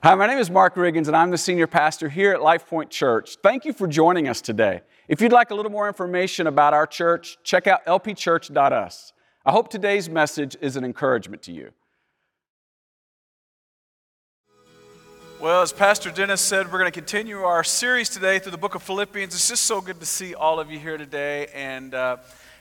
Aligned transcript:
Hi, 0.00 0.14
my 0.14 0.28
name 0.28 0.38
is 0.38 0.48
Mark 0.48 0.76
Riggins, 0.76 1.08
and 1.08 1.16
I'm 1.16 1.32
the 1.32 1.36
senior 1.38 1.66
pastor 1.66 2.08
here 2.08 2.32
at 2.32 2.38
LifePoint 2.38 2.88
Church. 2.88 3.36
Thank 3.42 3.64
you 3.64 3.72
for 3.72 3.88
joining 3.88 4.28
us 4.28 4.40
today. 4.40 4.82
If 5.08 5.20
you'd 5.20 5.32
like 5.32 5.50
a 5.50 5.56
little 5.56 5.72
more 5.72 5.88
information 5.88 6.46
about 6.46 6.72
our 6.72 6.86
church, 6.86 7.36
check 7.42 7.66
out 7.66 7.84
lpchurch.us. 7.84 9.12
I 9.44 9.50
hope 9.50 9.68
today's 9.68 10.08
message 10.08 10.56
is 10.60 10.76
an 10.76 10.84
encouragement 10.84 11.42
to 11.42 11.52
you. 11.52 11.72
Well, 15.40 15.62
as 15.62 15.72
Pastor 15.72 16.12
Dennis 16.12 16.42
said, 16.42 16.66
we're 16.70 16.78
going 16.78 16.92
to 16.92 16.96
continue 17.00 17.40
our 17.40 17.64
series 17.64 18.08
today 18.08 18.38
through 18.38 18.52
the 18.52 18.56
book 18.56 18.76
of 18.76 18.84
Philippians. 18.84 19.34
It's 19.34 19.48
just 19.48 19.64
so 19.64 19.80
good 19.80 19.98
to 19.98 20.06
see 20.06 20.32
all 20.32 20.60
of 20.60 20.70
you 20.70 20.78
here 20.78 20.96
today. 20.96 21.48
And 21.52 21.92
uh, 21.92 22.18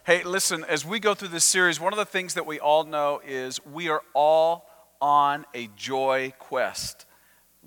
hey, 0.07 0.23
listen, 0.23 0.63
as 0.63 0.83
we 0.83 0.99
go 0.99 1.13
through 1.13 1.27
this 1.27 1.45
series, 1.45 1.79
one 1.79 1.93
of 1.93 1.99
the 1.99 2.05
things 2.05 2.33
that 2.33 2.47
we 2.47 2.59
all 2.59 2.83
know 2.83 3.21
is 3.23 3.63
we 3.63 3.89
are 3.89 4.01
all 4.15 4.67
on 4.99 5.45
a 5.53 5.69
joy 5.75 6.33
quest. 6.39 7.05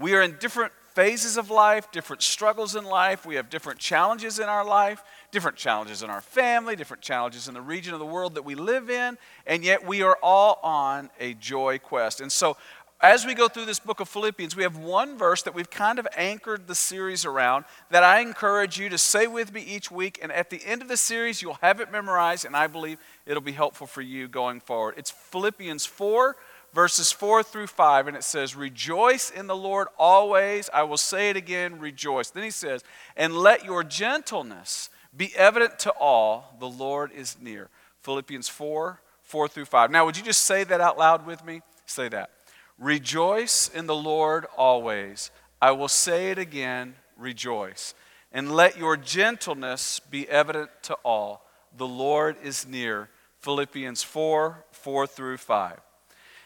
We 0.00 0.14
are 0.14 0.22
in 0.22 0.36
different 0.40 0.72
phases 0.94 1.36
of 1.36 1.50
life, 1.50 1.92
different 1.92 2.22
struggles 2.22 2.74
in 2.74 2.84
life. 2.84 3.26
We 3.26 3.34
have 3.34 3.50
different 3.50 3.78
challenges 3.78 4.38
in 4.38 4.48
our 4.48 4.64
life, 4.64 5.02
different 5.30 5.58
challenges 5.58 6.02
in 6.02 6.08
our 6.08 6.22
family, 6.22 6.74
different 6.74 7.02
challenges 7.02 7.48
in 7.48 7.54
the 7.54 7.60
region 7.60 7.92
of 7.92 8.00
the 8.00 8.06
world 8.06 8.34
that 8.34 8.42
we 8.42 8.54
live 8.54 8.88
in, 8.88 9.18
and 9.46 9.62
yet 9.62 9.86
we 9.86 10.02
are 10.02 10.16
all 10.22 10.58
on 10.62 11.10
a 11.20 11.34
joy 11.34 11.78
quest. 11.78 12.22
And 12.22 12.32
so, 12.32 12.56
as 13.02 13.24
we 13.24 13.34
go 13.34 13.48
through 13.48 13.64
this 13.64 13.78
book 13.78 14.00
of 14.00 14.08
Philippians, 14.10 14.56
we 14.56 14.62
have 14.62 14.76
one 14.76 15.16
verse 15.16 15.42
that 15.42 15.54
we've 15.54 15.70
kind 15.70 15.98
of 15.98 16.06
anchored 16.16 16.66
the 16.66 16.74
series 16.74 17.24
around 17.24 17.64
that 17.90 18.02
I 18.02 18.20
encourage 18.20 18.78
you 18.78 18.90
to 18.90 18.98
say 18.98 19.26
with 19.26 19.54
me 19.54 19.62
each 19.62 19.90
week. 19.90 20.18
And 20.22 20.30
at 20.30 20.50
the 20.50 20.62
end 20.66 20.82
of 20.82 20.88
the 20.88 20.98
series, 20.98 21.40
you'll 21.40 21.58
have 21.62 21.80
it 21.80 21.90
memorized, 21.90 22.44
and 22.44 22.54
I 22.54 22.66
believe 22.66 22.98
it'll 23.24 23.42
be 23.42 23.52
helpful 23.52 23.86
for 23.86 24.02
you 24.02 24.28
going 24.28 24.60
forward. 24.60 24.94
It's 24.98 25.10
Philippians 25.10 25.86
4 25.86 26.36
verses 26.72 27.12
4 27.12 27.42
through 27.42 27.66
5, 27.66 28.08
and 28.08 28.16
it 28.16 28.24
says, 28.24 28.56
Rejoice 28.56 29.30
in 29.30 29.46
the 29.46 29.56
Lord 29.56 29.88
always. 29.98 30.70
I 30.72 30.82
will 30.84 30.96
say 30.96 31.30
it 31.30 31.36
again, 31.36 31.78
rejoice. 31.78 32.30
Then 32.30 32.42
he 32.42 32.50
says, 32.50 32.84
And 33.16 33.36
let 33.36 33.64
your 33.64 33.84
gentleness 33.84 34.90
be 35.16 35.34
evident 35.36 35.78
to 35.80 35.90
all, 35.92 36.56
the 36.60 36.68
Lord 36.68 37.12
is 37.12 37.36
near. 37.40 37.68
Philippians 38.02 38.48
4 38.48 39.00
4 39.22 39.48
through 39.48 39.64
5. 39.64 39.92
Now, 39.92 40.04
would 40.04 40.16
you 40.16 40.24
just 40.24 40.42
say 40.42 40.64
that 40.64 40.80
out 40.80 40.98
loud 40.98 41.24
with 41.24 41.44
me? 41.44 41.62
Say 41.86 42.08
that. 42.08 42.30
Rejoice 42.78 43.68
in 43.68 43.86
the 43.86 43.94
Lord 43.94 44.46
always. 44.56 45.30
I 45.62 45.70
will 45.70 45.88
say 45.88 46.30
it 46.30 46.38
again, 46.38 46.94
rejoice. 47.16 47.94
And 48.32 48.52
let 48.52 48.76
your 48.76 48.96
gentleness 48.96 50.00
be 50.00 50.28
evident 50.28 50.70
to 50.82 50.94
all. 51.04 51.46
The 51.76 51.86
Lord 51.86 52.36
is 52.42 52.66
near. 52.66 53.08
Philippians 53.38 54.02
4 54.02 54.64
4 54.72 55.06
through 55.06 55.36
5. 55.36 55.80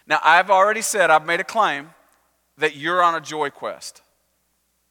Now, 0.06 0.20
I've 0.22 0.50
already 0.50 0.82
said, 0.82 1.10
I've 1.10 1.26
made 1.26 1.40
a 1.40 1.44
claim 1.44 1.90
that 2.58 2.76
you're 2.76 3.02
on 3.02 3.14
a 3.14 3.20
joy 3.20 3.50
quest. 3.50 4.02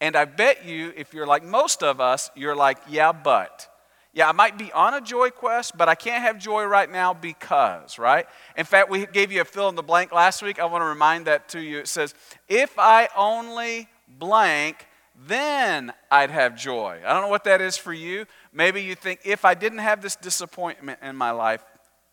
And 0.02 0.16
I 0.16 0.26
bet 0.26 0.66
you, 0.66 0.92
if 0.98 1.14
you're 1.14 1.28
like 1.28 1.44
most 1.44 1.84
of 1.84 2.02
us, 2.02 2.30
you're 2.36 2.56
like, 2.56 2.78
yeah, 2.90 3.12
but. 3.12 3.70
Yeah, 4.16 4.30
I 4.30 4.32
might 4.32 4.60
be 4.60 4.72
on 4.74 4.94
a 4.94 5.02
joy 5.02 5.30
quest, 5.32 5.76
but 5.76 5.90
I 5.90 5.96
can't 5.96 6.22
have 6.22 6.38
joy 6.38 6.66
right 6.66 6.92
now 6.92 7.14
because, 7.14 7.98
right? 7.98 8.28
In 8.56 8.66
fact, 8.66 8.90
we 8.90 9.08
gave 9.08 9.32
you 9.32 9.42
a 9.42 9.46
fill 9.46 9.70
in 9.70 9.76
the 9.76 9.82
blank 9.82 10.12
last 10.12 10.44
week. 10.44 10.60
I 10.60 10.66
want 10.66 10.84
to 10.84 10.88
remind 10.88 11.26
that 11.26 11.50
to 11.50 11.60
you. 11.60 11.80
It 11.80 11.88
says, 11.88 12.14
if 12.48 12.78
I 12.78 13.10
only 13.16 13.88
blank, 14.08 14.86
then 15.28 15.94
I'd 16.12 16.30
have 16.30 16.56
joy. 16.56 17.00
I 17.04 17.14
don't 17.14 17.24
know 17.24 17.30
what 17.30 17.46
that 17.46 17.62
is 17.62 17.78
for 17.78 17.94
you. 17.94 18.26
Maybe 18.52 18.84
you 18.84 18.94
think, 18.94 19.22
if 19.24 19.46
I 19.46 19.54
didn't 19.54 19.80
have 19.80 20.02
this 20.02 20.16
disappointment 20.16 21.00
in 21.02 21.16
my 21.16 21.32
life, 21.32 21.64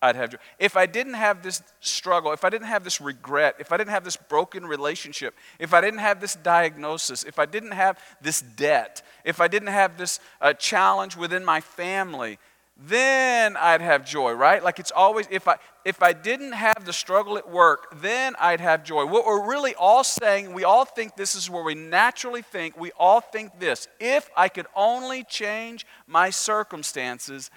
I'd 0.02 0.16
have 0.16 0.30
joy. 0.30 0.38
If 0.58 0.76
I 0.76 0.86
didn't 0.86 1.14
have 1.14 1.42
this 1.42 1.62
struggle, 1.80 2.32
if 2.32 2.44
I 2.44 2.48
didn't 2.48 2.68
have 2.68 2.84
this 2.84 3.00
regret, 3.00 3.56
if 3.58 3.70
I 3.70 3.76
didn't 3.76 3.90
have 3.90 4.04
this 4.04 4.16
broken 4.16 4.66
relationship, 4.66 5.34
if 5.58 5.74
I 5.74 5.80
didn't 5.82 6.00
have 6.00 6.20
this 6.20 6.34
diagnosis, 6.34 7.22
if 7.22 7.38
I 7.38 7.44
didn't 7.44 7.72
have 7.72 7.98
this 8.22 8.40
debt, 8.40 9.02
if 9.24 9.40
I 9.40 9.48
didn't 9.48 9.68
have 9.68 9.98
this 9.98 10.18
uh, 10.40 10.54
challenge 10.54 11.16
within 11.16 11.44
my 11.44 11.60
family, 11.60 12.38
then 12.82 13.58
I'd 13.58 13.82
have 13.82 14.06
joy, 14.06 14.32
right? 14.32 14.64
Like 14.64 14.78
it's 14.78 14.90
always 14.90 15.26
if 15.30 15.46
I 15.46 15.56
if 15.84 16.02
I 16.02 16.14
didn't 16.14 16.52
have 16.52 16.86
the 16.86 16.94
struggle 16.94 17.36
at 17.36 17.50
work, 17.50 18.00
then 18.00 18.34
I'd 18.40 18.60
have 18.60 18.84
joy. 18.84 19.04
What 19.04 19.26
we're 19.26 19.46
really 19.46 19.74
all 19.74 20.02
saying, 20.02 20.54
we 20.54 20.64
all 20.64 20.86
think 20.86 21.14
this 21.14 21.34
is 21.34 21.50
where 21.50 21.62
we 21.62 21.74
naturally 21.74 22.40
think, 22.40 22.78
we 22.80 22.90
all 22.92 23.20
think 23.20 23.60
this. 23.60 23.86
If 23.98 24.30
I 24.34 24.48
could 24.48 24.66
only 24.74 25.24
change 25.24 25.86
my 26.06 26.30
circumstances, 26.30 27.50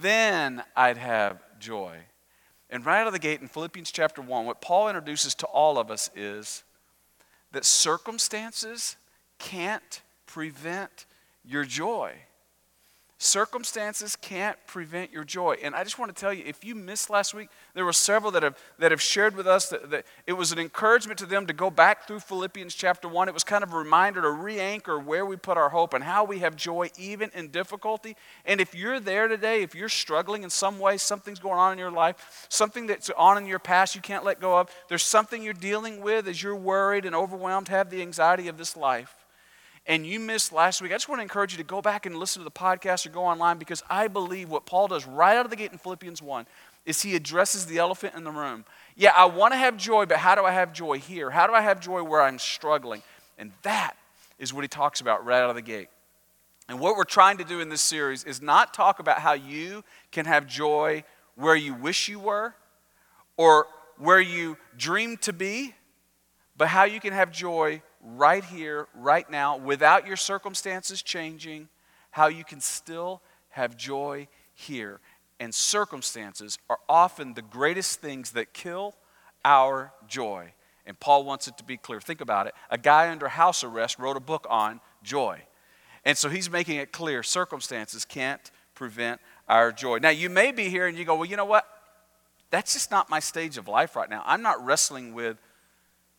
then 0.00 0.62
I'd 0.74 0.96
have 0.96 1.42
joy. 1.60 1.98
And 2.70 2.84
right 2.84 3.00
out 3.00 3.06
of 3.06 3.12
the 3.12 3.18
gate 3.18 3.40
in 3.40 3.48
Philippians 3.48 3.92
chapter 3.92 4.22
1, 4.22 4.46
what 4.46 4.60
Paul 4.60 4.88
introduces 4.88 5.34
to 5.36 5.46
all 5.46 5.78
of 5.78 5.90
us 5.90 6.10
is 6.14 6.64
that 7.52 7.64
circumstances 7.64 8.96
can't 9.38 10.02
prevent 10.26 11.06
your 11.44 11.64
joy. 11.64 12.14
Circumstances 13.24 14.16
can't 14.16 14.58
prevent 14.66 15.10
your 15.10 15.24
joy. 15.24 15.56
And 15.62 15.74
I 15.74 15.82
just 15.82 15.98
want 15.98 16.14
to 16.14 16.20
tell 16.20 16.30
you 16.30 16.44
if 16.46 16.62
you 16.62 16.74
missed 16.74 17.08
last 17.08 17.32
week, 17.32 17.48
there 17.72 17.86
were 17.86 17.92
several 17.94 18.30
that 18.32 18.42
have, 18.42 18.54
that 18.78 18.90
have 18.90 19.00
shared 19.00 19.34
with 19.34 19.46
us 19.46 19.70
that, 19.70 19.90
that 19.92 20.04
it 20.26 20.34
was 20.34 20.52
an 20.52 20.58
encouragement 20.58 21.18
to 21.20 21.26
them 21.26 21.46
to 21.46 21.54
go 21.54 21.70
back 21.70 22.06
through 22.06 22.20
Philippians 22.20 22.74
chapter 22.74 23.08
1. 23.08 23.28
It 23.28 23.32
was 23.32 23.42
kind 23.42 23.64
of 23.64 23.72
a 23.72 23.78
reminder 23.78 24.20
to 24.20 24.30
re 24.30 24.60
anchor 24.60 24.98
where 24.98 25.24
we 25.24 25.36
put 25.36 25.56
our 25.56 25.70
hope 25.70 25.94
and 25.94 26.04
how 26.04 26.24
we 26.24 26.40
have 26.40 26.54
joy 26.54 26.90
even 26.98 27.30
in 27.34 27.48
difficulty. 27.48 28.14
And 28.44 28.60
if 28.60 28.74
you're 28.74 29.00
there 29.00 29.26
today, 29.26 29.62
if 29.62 29.74
you're 29.74 29.88
struggling 29.88 30.42
in 30.42 30.50
some 30.50 30.78
way, 30.78 30.98
something's 30.98 31.38
going 31.38 31.58
on 31.58 31.72
in 31.72 31.78
your 31.78 31.90
life, 31.90 32.46
something 32.50 32.86
that's 32.86 33.08
on 33.16 33.38
in 33.38 33.46
your 33.46 33.58
past 33.58 33.94
you 33.94 34.02
can't 34.02 34.26
let 34.26 34.38
go 34.38 34.58
of, 34.58 34.68
there's 34.90 35.02
something 35.02 35.42
you're 35.42 35.54
dealing 35.54 36.02
with 36.02 36.28
as 36.28 36.42
you're 36.42 36.54
worried 36.54 37.06
and 37.06 37.14
overwhelmed, 37.14 37.68
have 37.68 37.88
the 37.88 38.02
anxiety 38.02 38.48
of 38.48 38.58
this 38.58 38.76
life 38.76 39.23
and 39.86 40.06
you 40.06 40.18
missed 40.18 40.52
last 40.52 40.80
week, 40.80 40.92
I 40.92 40.94
just 40.94 41.08
want 41.08 41.18
to 41.18 41.22
encourage 41.22 41.52
you 41.52 41.58
to 41.58 41.64
go 41.64 41.82
back 41.82 42.06
and 42.06 42.16
listen 42.16 42.40
to 42.40 42.44
the 42.44 42.50
podcast 42.50 43.06
or 43.06 43.10
go 43.10 43.24
online 43.24 43.58
because 43.58 43.82
I 43.90 44.08
believe 44.08 44.48
what 44.48 44.64
Paul 44.64 44.88
does 44.88 45.06
right 45.06 45.36
out 45.36 45.44
of 45.44 45.50
the 45.50 45.56
gate 45.56 45.72
in 45.72 45.78
Philippians 45.78 46.22
1 46.22 46.46
is 46.86 47.02
he 47.02 47.14
addresses 47.14 47.66
the 47.66 47.78
elephant 47.78 48.14
in 48.14 48.24
the 48.24 48.30
room. 48.30 48.64
Yeah, 48.96 49.12
I 49.16 49.26
want 49.26 49.52
to 49.52 49.58
have 49.58 49.76
joy, 49.76 50.06
but 50.06 50.18
how 50.18 50.34
do 50.34 50.44
I 50.44 50.52
have 50.52 50.72
joy 50.72 50.98
here? 50.98 51.30
How 51.30 51.46
do 51.46 51.52
I 51.52 51.60
have 51.60 51.80
joy 51.80 52.02
where 52.02 52.22
I'm 52.22 52.38
struggling? 52.38 53.02
And 53.38 53.52
that 53.62 53.94
is 54.38 54.54
what 54.54 54.62
he 54.62 54.68
talks 54.68 55.00
about 55.00 55.24
right 55.24 55.42
out 55.42 55.50
of 55.50 55.56
the 55.56 55.62
gate. 55.62 55.88
And 56.68 56.80
what 56.80 56.96
we're 56.96 57.04
trying 57.04 57.38
to 57.38 57.44
do 57.44 57.60
in 57.60 57.68
this 57.68 57.82
series 57.82 58.24
is 58.24 58.40
not 58.40 58.72
talk 58.72 58.98
about 58.98 59.18
how 59.18 59.34
you 59.34 59.84
can 60.12 60.24
have 60.24 60.46
joy 60.46 61.04
where 61.34 61.56
you 61.56 61.74
wish 61.74 62.08
you 62.08 62.18
were 62.18 62.54
or 63.36 63.66
where 63.98 64.20
you 64.20 64.56
dream 64.76 65.18
to 65.18 65.32
be, 65.32 65.74
but 66.56 66.68
how 66.68 66.84
you 66.84 67.00
can 67.00 67.12
have 67.12 67.30
joy 67.30 67.82
right 68.04 68.44
here, 68.44 68.86
right 68.94 69.28
now, 69.30 69.56
without 69.56 70.06
your 70.06 70.16
circumstances 70.16 71.02
changing, 71.02 71.68
how 72.10 72.28
you 72.28 72.44
can 72.44 72.60
still 72.60 73.22
have 73.50 73.76
joy 73.76 74.28
here. 74.52 75.00
And 75.40 75.54
circumstances 75.54 76.58
are 76.68 76.78
often 76.88 77.34
the 77.34 77.42
greatest 77.42 78.00
things 78.00 78.32
that 78.32 78.52
kill 78.52 78.94
our 79.44 79.92
joy. 80.06 80.52
And 80.86 80.98
Paul 81.00 81.24
wants 81.24 81.48
it 81.48 81.56
to 81.58 81.64
be 81.64 81.76
clear. 81.76 82.00
Think 82.00 82.20
about 82.20 82.46
it. 82.46 82.54
A 82.70 82.78
guy 82.78 83.10
under 83.10 83.28
house 83.28 83.64
arrest 83.64 83.98
wrote 83.98 84.16
a 84.16 84.20
book 84.20 84.46
on 84.50 84.80
joy. 85.02 85.42
And 86.04 86.16
so 86.16 86.28
he's 86.28 86.50
making 86.50 86.76
it 86.76 86.92
clear 86.92 87.22
circumstances 87.22 88.04
can't 88.04 88.50
prevent 88.74 89.20
our 89.48 89.72
joy. 89.72 89.98
Now, 89.98 90.10
you 90.10 90.28
may 90.28 90.52
be 90.52 90.68
here 90.68 90.86
and 90.86 90.96
you 90.98 91.04
go, 91.04 91.14
well, 91.14 91.24
you 91.24 91.36
know 91.36 91.44
what? 91.44 91.66
That's 92.50 92.74
just 92.74 92.90
not 92.90 93.08
my 93.08 93.20
stage 93.20 93.56
of 93.56 93.66
life 93.66 93.96
right 93.96 94.08
now. 94.08 94.22
I'm 94.26 94.42
not 94.42 94.64
wrestling 94.64 95.14
with 95.14 95.38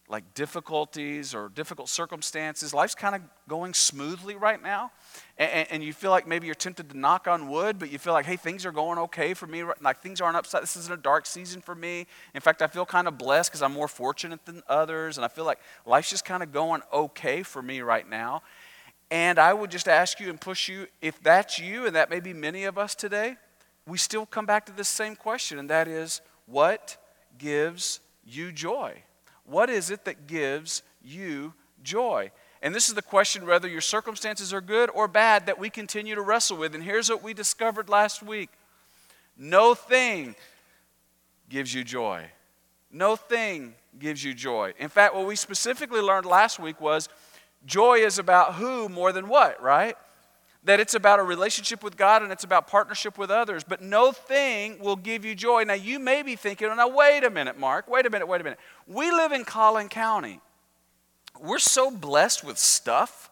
like 0.08 0.34
difficulties 0.36 1.34
or 1.34 1.50
difficult 1.50 1.90
circumstances. 1.90 2.74
Life's 2.74 2.94
kind 2.94 3.16
of 3.16 3.22
going 3.48 3.74
smoothly 3.74 4.36
right 4.36 4.62
now. 4.62 4.92
And, 5.38 5.68
and, 5.72 5.84
you 5.84 5.94
feel 5.94 6.12
like 6.12 6.28
maybe 6.28 6.46
you're 6.46 6.56
tempted 6.56 6.92
to 6.92 6.98
knock 6.98 7.28
on 7.28 7.50
wood, 7.50 7.80
but 7.80 7.92
you 7.92 7.98
feel 7.98 8.14
like, 8.14 8.26
hey, 8.26 8.36
things 8.36 8.66
are 8.66 8.72
going 8.72 9.00
okay 9.00 9.34
for 9.34 9.48
me. 9.48 9.64
Like 9.82 10.02
things 10.02 10.22
aren't 10.22 10.38
upside. 10.38 10.62
This 10.62 10.76
isn't 10.78 10.94
a 10.94 11.02
dark 11.02 11.26
season 11.26 11.60
for 11.60 11.74
me. 11.74 12.06
In 12.36 12.42
fact, 12.42 12.62
I 12.62 12.68
feel 12.68 12.86
kind 12.86 13.08
of 13.08 13.18
blessed 13.18 13.50
because 13.50 13.64
I'm 13.64 13.74
more 13.74 13.88
fortunate 13.88 14.46
than 14.46 14.62
others. 14.68 15.18
And 15.18 15.25
I 15.25 15.28
feel 15.28 15.46
like 15.46 15.60
life's 15.86 16.12
just 16.12 16.24
kind 16.24 16.44
of 16.44 16.51
going 16.51 16.81
okay 16.94 17.42
for 17.42 17.62
me 17.62 17.81
right 17.81 18.08
now. 18.08 18.44
And 19.12 19.40
I 19.40 19.54
would 19.54 19.72
just 19.72 19.88
ask 19.88 20.19
you 20.19 20.30
and 20.30 20.40
push 20.40 20.68
you 20.68 20.88
if 21.01 21.22
that's 21.22 21.60
you, 21.60 21.86
and 21.86 21.96
that 21.96 22.10
may 22.10 22.19
be 22.19 22.34
many 22.34 22.63
of 22.63 22.78
us 22.78 22.96
today, 22.96 23.38
we 23.88 23.98
still 23.98 24.25
come 24.25 24.46
back 24.46 24.66
to 24.66 24.72
this 24.72 24.90
same 24.90 25.16
question, 25.16 25.60
and 25.60 25.69
that 25.69 25.88
is 25.88 26.22
what 26.48 26.98
gives 27.38 28.00
you 28.25 28.51
joy? 28.51 29.04
What 29.45 29.69
is 29.69 29.89
it 29.89 30.06
that 30.06 30.27
gives 30.27 30.83
you 31.01 31.53
joy? 31.83 32.31
And 32.62 32.74
this 32.74 32.89
is 32.89 32.95
the 32.95 33.01
question 33.01 33.45
whether 33.45 33.68
your 33.68 33.81
circumstances 33.81 34.53
are 34.53 34.62
good 34.62 34.89
or 34.94 35.07
bad 35.07 35.45
that 35.45 35.59
we 35.59 35.69
continue 35.69 36.15
to 36.15 36.21
wrestle 36.21 36.57
with. 36.57 36.74
And 36.74 36.83
here's 36.83 37.09
what 37.09 37.21
we 37.21 37.33
discovered 37.33 37.89
last 37.89 38.24
week 38.24 38.50
no 39.38 39.75
thing 39.75 40.36
gives 41.50 41.74
you 41.74 41.83
joy. 41.83 42.25
No 42.92 43.15
thing 43.15 43.75
gives 44.00 44.24
you 44.24 44.33
joy. 44.33 44.74
In 44.80 44.89
fact, 44.89 45.13
what 45.13 45.27
we 45.27 45.36
specifically 45.36 46.01
learned 46.01 46.25
last 46.25 46.59
week 46.59 46.80
was 46.80 47.09
joy 47.65 48.00
is 48.00 48.18
about 48.19 48.56
who 48.56 48.88
more 48.88 49.12
than 49.12 49.27
what, 49.27 49.62
right? 49.62 49.95
That 50.65 50.79
it's 50.79 50.95
about 50.95 51.19
a 51.19 51.23
relationship 51.23 51.83
with 51.83 51.95
God 51.95 52.23
and 52.23 52.31
it's 52.31 52.44
about 52.44 52.67
partnership 52.67 53.17
with 53.17 53.29
others. 53.29 53.63
But 53.63 53.81
no 53.81 54.12
thing 54.12 54.79
will 54.79 54.95
give 54.95 55.23
you 55.23 55.35
joy. 55.35 55.63
Now, 55.63 55.75
you 55.75 56.00
may 56.00 56.23
be 56.23 56.35
thinking, 56.35 56.67
now, 56.75 56.88
wait 56.88 57.23
a 57.23 57.29
minute, 57.29 57.57
Mark, 57.57 57.88
wait 57.88 58.06
a 58.06 58.09
minute, 58.09 58.27
wait 58.27 58.41
a 58.41 58.44
minute. 58.44 58.59
We 58.88 59.12
live 59.12 59.31
in 59.31 59.45
Collin 59.45 59.89
County. 59.89 60.41
we're 61.39 61.59
so 61.59 61.91
blessed 61.91 62.44
with 62.44 62.57
stuff. 62.57 63.29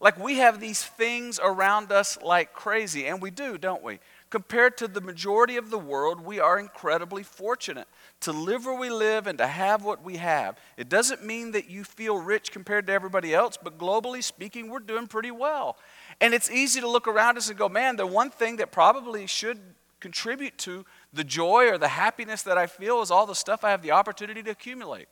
Like 0.00 0.18
we 0.18 0.36
have 0.36 0.60
these 0.60 0.82
things 0.82 1.38
around 1.42 1.92
us 1.92 2.18
like 2.22 2.54
crazy, 2.54 3.06
and 3.06 3.20
we 3.20 3.30
do, 3.30 3.58
don't 3.58 3.82
we? 3.82 3.98
Compared 4.30 4.78
to 4.78 4.88
the 4.88 5.00
majority 5.00 5.56
of 5.56 5.70
the 5.70 5.78
world, 5.78 6.24
we 6.24 6.40
are 6.40 6.58
incredibly 6.58 7.22
fortunate 7.22 7.86
to 8.20 8.32
live 8.32 8.64
where 8.64 8.78
we 8.78 8.88
live 8.88 9.26
and 9.26 9.36
to 9.38 9.46
have 9.46 9.84
what 9.84 10.02
we 10.02 10.16
have. 10.16 10.56
It 10.78 10.88
doesn't 10.88 11.26
mean 11.26 11.50
that 11.52 11.68
you 11.68 11.84
feel 11.84 12.16
rich 12.16 12.50
compared 12.50 12.86
to 12.86 12.92
everybody 12.92 13.34
else, 13.34 13.58
but 13.62 13.76
globally 13.76 14.22
speaking, 14.22 14.70
we're 14.70 14.78
doing 14.78 15.06
pretty 15.06 15.32
well. 15.32 15.76
And 16.20 16.34
it's 16.34 16.50
easy 16.50 16.80
to 16.80 16.88
look 16.88 17.08
around 17.08 17.38
us 17.38 17.48
and 17.48 17.58
go, 17.58 17.68
man, 17.68 17.96
the 17.96 18.06
one 18.06 18.30
thing 18.30 18.56
that 18.56 18.70
probably 18.72 19.26
should 19.26 19.58
contribute 20.00 20.56
to 20.58 20.84
the 21.12 21.24
joy 21.24 21.68
or 21.68 21.78
the 21.78 21.88
happiness 21.88 22.42
that 22.42 22.58
I 22.58 22.66
feel 22.66 23.02
is 23.02 23.10
all 23.10 23.26
the 23.26 23.34
stuff 23.34 23.64
I 23.64 23.70
have 23.70 23.82
the 23.82 23.92
opportunity 23.92 24.42
to 24.42 24.50
accumulate. 24.50 25.08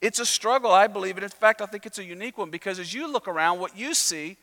It's 0.00 0.20
a 0.20 0.26
struggle, 0.26 0.70
I 0.70 0.86
believe, 0.86 1.16
and 1.16 1.24
in 1.24 1.30
fact, 1.30 1.60
I 1.60 1.66
think 1.66 1.84
it's 1.84 1.98
a 1.98 2.04
unique 2.04 2.38
one 2.38 2.50
because 2.50 2.78
as 2.78 2.94
you 2.94 3.10
look 3.10 3.26
around, 3.26 3.58
what 3.58 3.76
you 3.76 3.94
see 3.94 4.36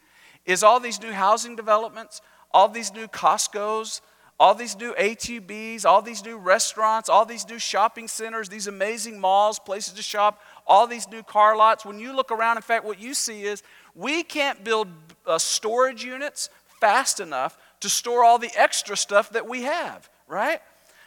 is 0.45 0.63
all 0.63 0.79
these 0.79 1.01
new 1.01 1.11
housing 1.11 1.55
developments, 1.55 2.21
all 2.51 2.67
these 2.67 2.93
new 2.93 3.07
Costco's, 3.07 4.01
all 4.39 4.53
these 4.53 4.77
new 4.77 4.93
HEBs, 4.93 5.85
all 5.85 6.01
these 6.01 6.23
new 6.25 6.37
restaurants, 6.37 7.07
all 7.07 7.25
these 7.25 7.47
new 7.47 7.59
shopping 7.59 8.07
centers, 8.07 8.49
these 8.49 8.67
amazing 8.67 9.19
malls, 9.19 9.59
places 9.59 9.93
to 9.93 10.01
shop, 10.01 10.41
all 10.67 10.87
these 10.87 11.07
new 11.07 11.23
car 11.23 11.55
lots. 11.55 11.85
When 11.85 11.99
you 11.99 12.13
look 12.13 12.31
around, 12.31 12.57
in 12.57 12.63
fact, 12.63 12.83
what 12.83 12.99
you 12.99 13.13
see 13.13 13.43
is 13.43 13.63
we 13.93 14.23
can't 14.23 14.63
build 14.63 14.89
uh, 15.25 15.37
storage 15.37 16.03
units 16.03 16.49
fast 16.81 17.21
enough 17.21 17.57
to 17.79 17.89
store 17.89 18.23
all 18.23 18.37
the 18.37 18.51
extra 18.55 18.97
stuff 18.97 19.29
that 19.31 19.47
we 19.47 19.63
have, 19.63 20.09
right? 20.27 20.59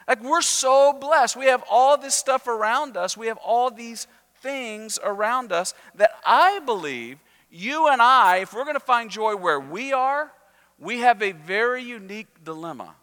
Like 0.07 0.23
we're 0.23 0.41
so 0.41 0.91
blessed. 0.93 1.35
We 1.35 1.45
have 1.45 1.63
all 1.69 1.97
this 1.97 2.15
stuff 2.15 2.47
around 2.47 2.97
us. 2.97 3.15
We 3.15 3.27
have 3.27 3.37
all 3.37 3.69
these 3.69 4.07
things 4.41 4.97
around 5.03 5.51
us 5.51 5.75
that 5.95 6.11
I 6.25 6.59
believe 6.65 7.19
you 7.51 7.87
and 7.89 8.01
I, 8.01 8.37
if 8.37 8.53
we're 8.53 8.63
going 8.63 8.75
to 8.75 8.79
find 8.79 9.09
joy 9.11 9.35
where 9.35 9.59
we 9.59 9.93
are, 9.93 10.31
we 10.79 10.99
have 10.99 11.21
a 11.21 11.31
very 11.31 11.83
unique 11.83 12.27
dilemma. 12.43 12.95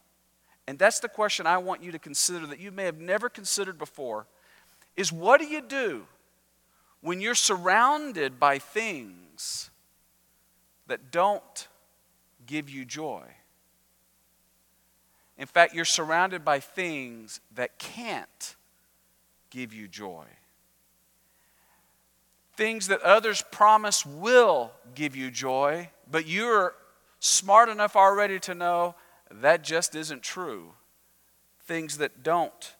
And 0.66 0.78
that's 0.78 1.00
the 1.00 1.08
question 1.08 1.46
I 1.46 1.58
want 1.58 1.82
you 1.82 1.92
to 1.92 1.98
consider 1.98 2.46
that 2.46 2.58
you 2.58 2.72
may 2.72 2.84
have 2.84 2.98
never 2.98 3.28
considered 3.28 3.78
before 3.78 4.26
is 4.96 5.12
what 5.12 5.40
do 5.40 5.46
you 5.46 5.60
do 5.60 6.06
when 7.00 7.20
you're 7.20 7.34
surrounded 7.34 8.40
by 8.40 8.58
things 8.58 9.70
that 10.86 11.10
don't 11.10 11.68
give 12.46 12.68
you 12.68 12.84
joy? 12.84 13.22
In 15.38 15.46
fact, 15.46 15.74
you're 15.74 15.84
surrounded 15.84 16.44
by 16.44 16.60
things 16.60 17.40
that 17.54 17.78
can't 17.78 18.56
give 19.50 19.72
you 19.74 19.86
joy. 19.86 20.24
Things 22.56 22.88
that 22.88 23.02
others 23.02 23.44
promise 23.50 24.06
will 24.06 24.72
give 24.94 25.14
you 25.14 25.30
joy, 25.30 25.90
but 26.10 26.26
you're 26.26 26.74
smart 27.20 27.68
enough 27.68 27.96
already 27.96 28.40
to 28.40 28.54
know 28.54 28.94
that 29.30 29.64
just 29.64 29.94
isn't 29.94 30.22
true. 30.22 30.74
Things 31.66 31.98
that 31.98 32.22
don't 32.22 32.74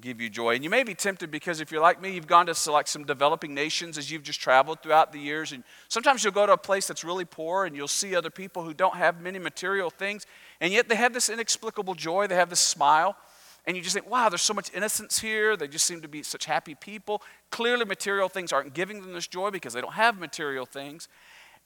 give 0.00 0.20
you 0.20 0.28
joy. 0.28 0.54
And 0.54 0.64
you 0.64 0.70
may 0.70 0.82
be 0.82 0.94
tempted 0.94 1.30
because 1.30 1.60
if 1.60 1.70
you're 1.70 1.80
like 1.80 2.00
me, 2.00 2.14
you've 2.14 2.26
gone 2.26 2.46
to 2.46 2.70
like 2.70 2.88
some 2.88 3.04
developing 3.04 3.54
nations 3.54 3.96
as 3.96 4.10
you've 4.10 4.24
just 4.24 4.40
traveled 4.40 4.82
throughout 4.82 5.12
the 5.12 5.20
years. 5.20 5.52
And 5.52 5.62
sometimes 5.88 6.24
you'll 6.24 6.32
go 6.32 6.46
to 6.46 6.52
a 6.52 6.58
place 6.58 6.86
that's 6.86 7.04
really 7.04 7.24
poor 7.24 7.64
and 7.64 7.76
you'll 7.76 7.86
see 7.86 8.16
other 8.16 8.30
people 8.30 8.64
who 8.64 8.74
don't 8.74 8.96
have 8.96 9.20
many 9.20 9.38
material 9.38 9.90
things. 9.90 10.26
And 10.60 10.72
yet 10.72 10.88
they 10.88 10.96
have 10.96 11.12
this 11.12 11.28
inexplicable 11.28 11.94
joy, 11.94 12.26
they 12.26 12.34
have 12.34 12.50
this 12.50 12.60
smile. 12.60 13.16
And 13.66 13.76
you 13.76 13.82
just 13.82 13.94
think, 13.94 14.10
wow, 14.10 14.28
there's 14.28 14.42
so 14.42 14.52
much 14.52 14.70
innocence 14.74 15.20
here. 15.20 15.56
They 15.56 15.68
just 15.68 15.86
seem 15.86 16.02
to 16.02 16.08
be 16.08 16.22
such 16.22 16.44
happy 16.44 16.74
people. 16.74 17.22
Clearly, 17.50 17.86
material 17.86 18.28
things 18.28 18.52
aren't 18.52 18.74
giving 18.74 19.00
them 19.00 19.14
this 19.14 19.26
joy 19.26 19.50
because 19.50 19.72
they 19.72 19.80
don't 19.80 19.94
have 19.94 20.18
material 20.18 20.66
things. 20.66 21.08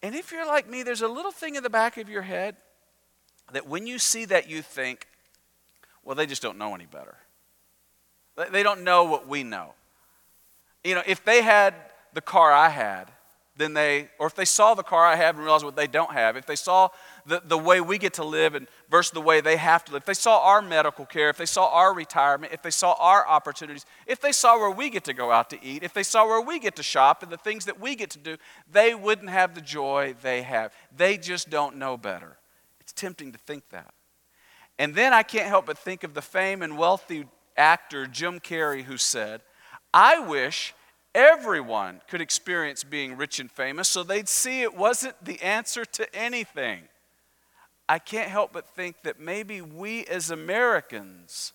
And 0.01 0.15
if 0.15 0.31
you're 0.31 0.47
like 0.47 0.69
me, 0.69 0.85
there's 0.85 1.03
a 1.03 1.09
little 1.09 1.33
thing 1.33 1.57
in 1.57 1.65
the 1.65 1.71
back 1.71 1.97
of 1.97 2.09
your 2.09 2.23
head 2.23 2.55
that 3.53 3.67
when 3.67 3.87
you 3.87 3.99
see 3.99 4.25
that, 4.27 4.49
you 4.49 4.63
think, 4.63 5.07
well, 6.05 6.15
they 6.15 6.27
just 6.27 6.43
don't 6.43 6.59
know 6.59 6.75
any 6.75 6.87
better. 6.87 7.17
They 8.51 8.63
don't 8.63 8.85
know 8.85 9.05
what 9.05 9.27
we 9.27 9.43
know. 9.43 9.75
You 10.85 10.95
know, 10.95 11.03
if 11.07 11.25
they 11.25 11.43
had 11.43 11.75
the 12.15 12.21
car 12.21 12.53
I 12.53 12.69
had, 12.69 13.11
then 13.59 13.75
they, 13.75 14.09
or 14.19 14.29
if 14.29 14.35
they 14.37 14.45
saw 14.45 14.75
the 14.75 14.85
car 14.85 15.05
I 15.05 15.17
have 15.17 15.35
and 15.35 15.45
realized 15.45 15.65
what 15.65 15.75
they 15.75 15.89
don't 15.89 16.13
have, 16.13 16.37
if 16.37 16.47
they 16.47 16.57
saw 16.57 16.89
the, 17.27 17.43
the 17.45 17.59
way 17.59 17.81
we 17.81 17.99
get 17.99 18.15
to 18.15 18.25
live 18.25 18.55
and 18.55 18.69
versus 18.89 19.11
the 19.11 19.21
way 19.21 19.41
they 19.41 19.57
have 19.57 19.85
to 19.87 19.93
live, 19.93 20.03
if 20.03 20.07
they 20.07 20.15
saw 20.15 20.41
our 20.45 20.63
medical 20.63 21.05
care, 21.05 21.29
if 21.29 21.37
they 21.37 21.47
saw 21.47 21.69
our 21.73 21.93
retirement, 21.93 22.53
if 22.53 22.63
they 22.63 22.71
saw 22.71 22.95
our 23.01 23.27
opportunities, 23.27 23.85
if 24.07 24.21
they 24.21 24.33
saw 24.33 24.57
where 24.57 24.71
we 24.71 24.89
get 24.89 25.05
to 25.05 25.13
go 25.13 25.33
out 25.33 25.51
to 25.51 25.63
eat, 25.63 25.83
if 25.83 25.93
they 25.93 26.05
saw 26.05 26.25
where 26.25 26.41
we 26.41 26.61
get 26.61 26.77
to 26.77 26.83
shop 26.83 27.23
and 27.25 27.33
the 27.33 27.37
things 27.37 27.65
that 27.65 27.81
we 27.81 27.97
get 27.97 28.11
to 28.11 28.19
do, 28.19 28.37
they 28.71 28.95
wouldn't 28.95 29.29
have 29.29 29.57
the 29.57 29.61
joy 29.61 30.15
they 30.23 30.43
have. 30.43 30.73
They 30.97 31.19
just 31.19 31.51
don't 31.51 31.77
know 31.77 31.97
better. 31.97 32.39
Tempting 32.99 33.31
to 33.31 33.39
think 33.39 33.69
that. 33.71 33.95
And 34.77 34.95
then 34.95 35.13
I 35.13 35.23
can't 35.23 35.47
help 35.47 35.67
but 35.67 35.79
think 35.79 36.03
of 36.03 36.15
the 36.15 36.23
fame 36.23 36.63
and 36.63 36.77
wealthy 36.77 37.27
actor 37.57 38.07
Jim 38.07 38.41
Carrey 38.41 38.83
who 38.83 38.97
said, 38.97 39.41
I 39.95 40.19
wish 40.19 40.75
everyone 41.15 42.01
could 42.09 42.21
experience 42.21 42.83
being 42.83 43.17
rich 43.17 43.39
and 43.39 43.51
famous 43.51 43.89
so 43.89 44.03
they'd 44.03 44.29
see 44.29 44.63
it 44.63 44.77
wasn't 44.77 45.15
the 45.25 45.41
answer 45.43 45.85
to 45.85 46.15
anything. 46.15 46.83
I 47.89 48.01
can't 48.01 48.31
help 48.31 48.53
but 48.53 48.69
think 48.69 49.03
that 49.03 49.21
maybe 49.21 49.61
we 49.61 50.05
as 50.07 50.31
Americans 50.31 51.53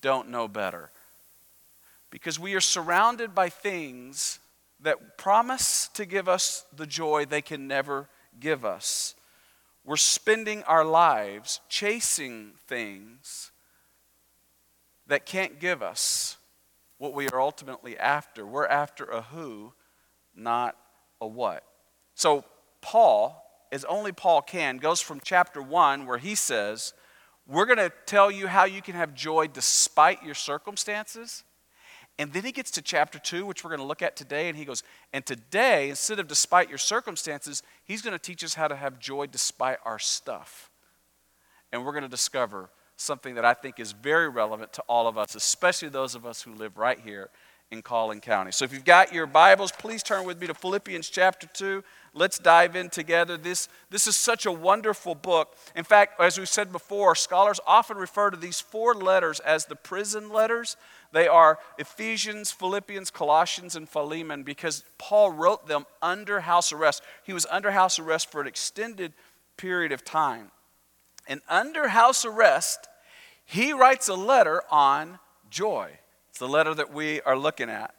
don't 0.00 0.28
know 0.28 0.46
better 0.46 0.90
because 2.10 2.38
we 2.38 2.54
are 2.54 2.60
surrounded 2.60 3.34
by 3.34 3.48
things 3.48 4.38
that 4.80 5.18
promise 5.18 5.88
to 5.94 6.06
give 6.06 6.28
us 6.28 6.64
the 6.74 6.86
joy 6.86 7.24
they 7.24 7.42
can 7.42 7.66
never 7.66 8.08
give 8.38 8.64
us. 8.64 9.14
We're 9.88 9.96
spending 9.96 10.64
our 10.64 10.84
lives 10.84 11.62
chasing 11.70 12.52
things 12.66 13.52
that 15.06 15.24
can't 15.24 15.58
give 15.58 15.82
us 15.82 16.36
what 16.98 17.14
we 17.14 17.26
are 17.30 17.40
ultimately 17.40 17.96
after. 17.96 18.44
We're 18.44 18.66
after 18.66 19.06
a 19.06 19.22
who, 19.22 19.72
not 20.36 20.76
a 21.22 21.26
what. 21.26 21.64
So, 22.14 22.44
Paul, 22.82 23.42
as 23.72 23.86
only 23.86 24.12
Paul 24.12 24.42
can, 24.42 24.76
goes 24.76 25.00
from 25.00 25.20
chapter 25.24 25.62
1, 25.62 26.04
where 26.04 26.18
he 26.18 26.34
says, 26.34 26.92
We're 27.46 27.64
going 27.64 27.78
to 27.78 27.92
tell 28.04 28.30
you 28.30 28.46
how 28.46 28.66
you 28.66 28.82
can 28.82 28.94
have 28.94 29.14
joy 29.14 29.46
despite 29.46 30.22
your 30.22 30.34
circumstances. 30.34 31.44
And 32.18 32.32
then 32.32 32.44
he 32.44 32.50
gets 32.50 32.72
to 32.72 32.82
chapter 32.82 33.18
2, 33.18 33.46
which 33.46 33.62
we're 33.62 33.70
going 33.70 33.80
to 33.80 33.86
look 33.86 34.02
at 34.02 34.16
today, 34.16 34.48
and 34.48 34.58
he 34.58 34.64
goes, 34.64 34.82
And 35.12 35.24
today, 35.24 35.88
instead 35.88 36.18
of 36.18 36.26
despite 36.26 36.68
your 36.68 36.78
circumstances, 36.78 37.62
he's 37.84 38.02
going 38.02 38.12
to 38.12 38.18
teach 38.18 38.42
us 38.42 38.54
how 38.54 38.66
to 38.66 38.74
have 38.74 38.98
joy 38.98 39.26
despite 39.26 39.78
our 39.84 40.00
stuff. 40.00 40.70
And 41.72 41.84
we're 41.84 41.92
going 41.92 42.02
to 42.02 42.08
discover 42.08 42.70
something 42.96 43.36
that 43.36 43.44
I 43.44 43.54
think 43.54 43.78
is 43.78 43.92
very 43.92 44.28
relevant 44.28 44.72
to 44.74 44.82
all 44.88 45.06
of 45.06 45.16
us, 45.16 45.36
especially 45.36 45.88
those 45.88 46.16
of 46.16 46.26
us 46.26 46.42
who 46.42 46.52
live 46.52 46.76
right 46.76 46.98
here 46.98 47.30
in 47.70 47.82
Collin 47.82 48.20
County. 48.20 48.50
So 48.50 48.64
if 48.64 48.72
you've 48.72 48.84
got 48.84 49.12
your 49.12 49.26
Bibles, 49.26 49.72
please 49.72 50.02
turn 50.02 50.24
with 50.24 50.40
me 50.40 50.46
to 50.46 50.54
Philippians 50.54 51.08
chapter 51.10 51.46
2. 51.52 51.84
Let's 52.14 52.38
dive 52.38 52.74
in 52.74 52.88
together. 52.88 53.36
This, 53.36 53.68
this 53.90 54.06
is 54.06 54.16
such 54.16 54.46
a 54.46 54.52
wonderful 54.52 55.14
book. 55.14 55.54
In 55.76 55.84
fact, 55.84 56.18
as 56.18 56.38
we 56.38 56.46
said 56.46 56.72
before, 56.72 57.14
scholars 57.14 57.60
often 57.66 57.98
refer 57.98 58.30
to 58.30 58.36
these 58.36 58.60
four 58.60 58.94
letters 58.94 59.38
as 59.40 59.66
the 59.66 59.76
prison 59.76 60.30
letters. 60.30 60.76
They 61.12 61.26
are 61.26 61.58
Ephesians, 61.78 62.50
Philippians, 62.50 63.10
Colossians, 63.10 63.74
and 63.76 63.88
Philemon 63.88 64.42
because 64.42 64.84
Paul 64.98 65.30
wrote 65.30 65.66
them 65.66 65.86
under 66.02 66.40
house 66.40 66.72
arrest. 66.72 67.02
He 67.24 67.32
was 67.32 67.46
under 67.50 67.70
house 67.70 67.98
arrest 67.98 68.30
for 68.30 68.40
an 68.40 68.46
extended 68.46 69.14
period 69.56 69.92
of 69.92 70.04
time. 70.04 70.50
And 71.26 71.40
under 71.48 71.88
house 71.88 72.24
arrest, 72.24 72.88
he 73.44 73.72
writes 73.72 74.08
a 74.08 74.14
letter 74.14 74.62
on 74.70 75.18
joy. 75.50 75.98
It's 76.28 76.38
the 76.38 76.48
letter 76.48 76.74
that 76.74 76.92
we 76.92 77.20
are 77.22 77.36
looking 77.36 77.70
at. 77.70 77.94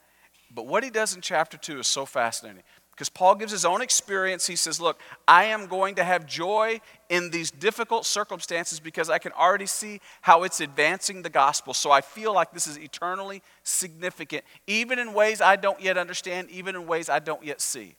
But 0.52 0.68
what 0.68 0.84
he 0.84 0.90
does 0.90 1.16
in 1.16 1.22
chapter 1.22 1.58
2 1.58 1.80
is 1.80 1.88
so 1.88 2.06
fascinating 2.06 2.64
because 3.00 3.08
Paul 3.08 3.36
gives 3.36 3.54
his 3.54 3.64
own 3.64 3.82
experience. 3.82 4.46
He 4.46 4.58
says, 4.58 4.82
Look, 4.82 5.00
I 5.26 5.46
am 5.46 5.68
going 5.68 5.96
to 5.96 6.04
have 6.04 6.26
joy 6.26 6.82
in 7.08 7.30
these 7.30 7.50
difficult 7.50 8.06
circumstances 8.06 8.82
because 8.82 9.10
I 9.10 9.20
can 9.20 9.32
already 9.32 9.68
see 9.68 10.02
how 10.20 10.44
it's 10.44 10.60
advancing 10.60 11.22
the 11.22 11.30
gospel. 11.30 11.74
So 11.74 11.92
I 11.92 12.02
feel 12.02 12.34
like 12.34 12.52
this 12.52 12.68
is 12.68 12.78
eternally 12.78 13.42
significant, 13.64 14.44
even 14.68 15.00
in 15.00 15.14
ways 15.14 15.40
I 15.40 15.56
don't 15.56 15.80
yet 15.80 15.98
understand, 15.98 16.50
even 16.50 16.76
in 16.76 16.88
ways 16.88 17.08
I 17.08 17.20
don't 17.20 17.42
yet 17.42 17.62
see. 17.62 17.96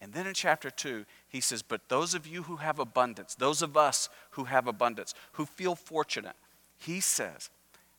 And 0.00 0.12
then 0.12 0.28
in 0.28 0.34
chapter 0.34 0.70
2, 0.70 1.04
he 1.26 1.40
says, 1.40 1.62
But 1.62 1.88
those 1.88 2.14
of 2.14 2.28
you 2.28 2.44
who 2.44 2.56
have 2.56 2.78
abundance, 2.78 3.34
those 3.34 3.60
of 3.60 3.76
us 3.76 4.08
who 4.30 4.44
have 4.44 4.68
abundance, 4.68 5.14
who 5.32 5.46
feel 5.46 5.74
fortunate, 5.74 6.36
he 6.78 7.00
says, 7.00 7.50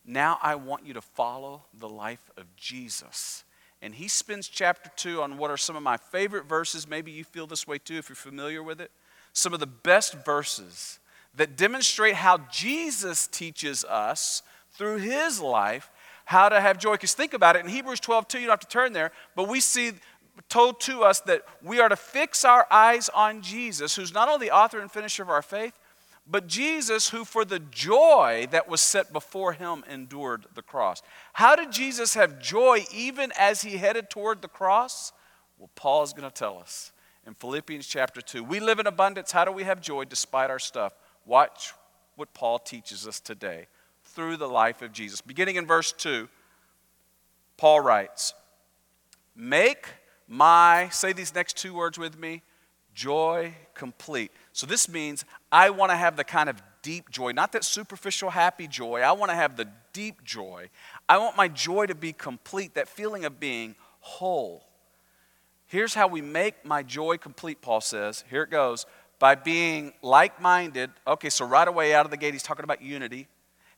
Now 0.05 0.39
I 0.41 0.55
want 0.55 0.85
you 0.85 0.93
to 0.93 1.01
follow 1.01 1.65
the 1.77 1.89
life 1.89 2.31
of 2.37 2.55
Jesus. 2.55 3.43
And 3.81 3.95
he 3.95 4.07
spends 4.07 4.47
chapter 4.47 4.89
2 4.95 5.21
on 5.21 5.37
what 5.37 5.51
are 5.51 5.57
some 5.57 5.75
of 5.75 5.83
my 5.83 5.97
favorite 5.97 6.45
verses. 6.45 6.87
Maybe 6.87 7.11
you 7.11 7.23
feel 7.23 7.47
this 7.47 7.67
way 7.67 7.77
too 7.77 7.97
if 7.97 8.09
you're 8.09 8.15
familiar 8.15 8.63
with 8.63 8.81
it. 8.81 8.91
Some 9.33 9.53
of 9.53 9.59
the 9.59 9.67
best 9.67 10.13
verses 10.25 10.99
that 11.35 11.55
demonstrate 11.55 12.15
how 12.15 12.39
Jesus 12.51 13.27
teaches 13.27 13.83
us 13.85 14.41
through 14.71 14.97
his 14.97 15.39
life 15.39 15.91
how 16.25 16.49
to 16.49 16.59
have 16.59 16.77
joy. 16.77 16.91
Because 16.91 17.13
think 17.13 17.33
about 17.33 17.55
it, 17.55 17.63
in 17.63 17.71
Hebrews 17.71 18.01
12, 18.01 18.27
2, 18.27 18.39
you 18.39 18.47
don't 18.47 18.51
have 18.51 18.59
to 18.59 18.67
turn 18.67 18.91
there, 18.91 19.13
but 19.33 19.47
we 19.47 19.61
see 19.61 19.93
told 20.49 20.79
to 20.81 21.03
us 21.03 21.21
that 21.21 21.43
we 21.63 21.79
are 21.79 21.87
to 21.87 21.95
fix 21.95 22.43
our 22.43 22.67
eyes 22.69 23.09
on 23.09 23.41
Jesus, 23.41 23.95
who's 23.95 24.13
not 24.13 24.27
only 24.27 24.47
the 24.47 24.53
author 24.53 24.79
and 24.79 24.91
finisher 24.91 25.23
of 25.23 25.29
our 25.29 25.41
faith, 25.41 25.73
but 26.29 26.47
Jesus, 26.47 27.09
who 27.09 27.23
for 27.23 27.45
the 27.45 27.59
joy 27.59 28.47
that 28.51 28.67
was 28.67 28.81
set 28.81 29.13
before 29.13 29.53
him 29.53 29.83
endured 29.89 30.45
the 30.55 30.61
cross. 30.61 31.01
How 31.33 31.55
did 31.55 31.71
Jesus 31.71 32.15
have 32.15 32.41
joy 32.41 32.85
even 32.93 33.31
as 33.37 33.61
he 33.61 33.77
headed 33.77 34.09
toward 34.09 34.41
the 34.41 34.47
cross? 34.47 35.13
Well, 35.57 35.69
Paul 35.75 36.03
is 36.03 36.11
going 36.11 36.29
to 36.29 36.33
tell 36.33 36.59
us 36.59 36.91
in 37.25 37.33
Philippians 37.33 37.87
chapter 37.87 38.21
2. 38.21 38.43
We 38.43 38.59
live 38.59 38.79
in 38.79 38.87
abundance. 38.87 39.31
How 39.31 39.45
do 39.45 39.51
we 39.51 39.63
have 39.63 39.79
joy 39.81 40.03
despite 40.03 40.49
our 40.49 40.59
stuff? 40.59 40.93
Watch 41.25 41.73
what 42.15 42.33
Paul 42.33 42.59
teaches 42.59 43.07
us 43.07 43.19
today 43.19 43.67
through 44.03 44.37
the 44.37 44.47
life 44.47 44.81
of 44.81 44.91
Jesus. 44.91 45.21
Beginning 45.21 45.55
in 45.55 45.65
verse 45.65 45.93
2, 45.93 46.27
Paul 47.55 47.79
writes, 47.79 48.33
Make 49.35 49.87
my, 50.27 50.89
say 50.89 51.13
these 51.13 51.33
next 51.33 51.57
two 51.57 51.73
words 51.73 51.97
with 51.97 52.19
me, 52.19 52.41
joy 52.93 53.53
complete. 53.73 54.31
So 54.57 54.65
this 54.65 54.89
means 54.89 55.23
I 55.51 55.69
want 55.69 55.91
to 55.91 55.95
have 55.95 56.17
the 56.17 56.23
kind 56.23 56.49
of 56.49 56.59
deep 56.81 57.11
joy, 57.11 57.31
not 57.31 57.51
that 57.51 57.63
superficial 57.63 58.31
happy 58.31 58.67
joy. 58.67 59.01
I 59.01 59.11
want 59.11 59.29
to 59.29 59.35
have 59.35 59.55
the 59.55 59.67
deep 59.93 60.23
joy. 60.23 60.71
I 61.07 61.19
want 61.19 61.37
my 61.37 61.47
joy 61.47 61.85
to 61.85 61.93
be 61.93 62.11
complete, 62.11 62.73
that 62.73 62.87
feeling 62.87 63.23
of 63.23 63.39
being 63.39 63.75
whole. 63.99 64.65
Here's 65.67 65.93
how 65.93 66.07
we 66.07 66.21
make 66.21 66.65
my 66.65 66.81
joy 66.81 67.17
complete, 67.17 67.61
Paul 67.61 67.81
says. 67.81 68.23
Here 68.31 68.41
it 68.41 68.49
goes 68.49 68.87
by 69.19 69.35
being 69.35 69.93
like 70.01 70.41
minded. 70.41 70.89
Okay, 71.05 71.29
so 71.29 71.45
right 71.45 71.67
away 71.67 71.93
out 71.93 72.05
of 72.05 72.09
the 72.09 72.17
gate, 72.17 72.33
he's 72.33 72.41
talking 72.41 72.63
about 72.63 72.81
unity, 72.81 73.27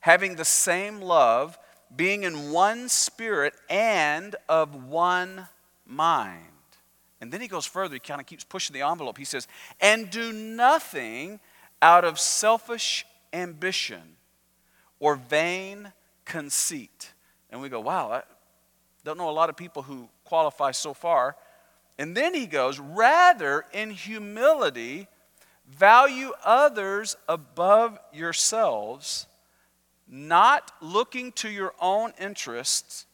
having 0.00 0.36
the 0.36 0.46
same 0.46 1.02
love, 1.02 1.58
being 1.94 2.22
in 2.22 2.52
one 2.52 2.88
spirit 2.88 3.52
and 3.68 4.34
of 4.48 4.86
one 4.86 5.46
mind. 5.84 6.59
And 7.20 7.30
then 7.30 7.40
he 7.40 7.48
goes 7.48 7.66
further, 7.66 7.94
he 7.94 8.00
kind 8.00 8.20
of 8.20 8.26
keeps 8.26 8.44
pushing 8.44 8.74
the 8.74 8.82
envelope. 8.82 9.18
He 9.18 9.24
says, 9.24 9.46
and 9.80 10.10
do 10.10 10.32
nothing 10.32 11.40
out 11.82 12.04
of 12.04 12.18
selfish 12.18 13.04
ambition 13.32 14.16
or 14.98 15.16
vain 15.16 15.92
conceit. 16.24 17.12
And 17.50 17.60
we 17.60 17.68
go, 17.68 17.80
wow, 17.80 18.10
I 18.10 18.22
don't 19.04 19.18
know 19.18 19.28
a 19.28 19.32
lot 19.32 19.50
of 19.50 19.56
people 19.56 19.82
who 19.82 20.08
qualify 20.24 20.70
so 20.70 20.94
far. 20.94 21.36
And 21.98 22.16
then 22.16 22.34
he 22.34 22.46
goes, 22.46 22.78
rather 22.78 23.64
in 23.72 23.90
humility, 23.90 25.06
value 25.68 26.32
others 26.44 27.16
above 27.28 27.98
yourselves, 28.12 29.26
not 30.08 30.72
looking 30.80 31.32
to 31.32 31.50
your 31.50 31.74
own 31.80 32.12
interests 32.18 33.06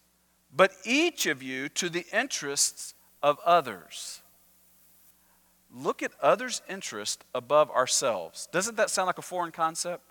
but 0.56 0.72
each 0.84 1.26
of 1.26 1.42
you 1.42 1.68
to 1.68 1.90
the 1.90 2.06
interests 2.12 2.94
of 3.26 3.40
others. 3.44 4.22
Look 5.74 6.00
at 6.00 6.12
others' 6.22 6.62
interest 6.68 7.24
above 7.34 7.72
ourselves. 7.72 8.48
Doesn't 8.52 8.76
that 8.76 8.88
sound 8.88 9.08
like 9.08 9.18
a 9.18 9.22
foreign 9.22 9.50
concept? 9.50 10.04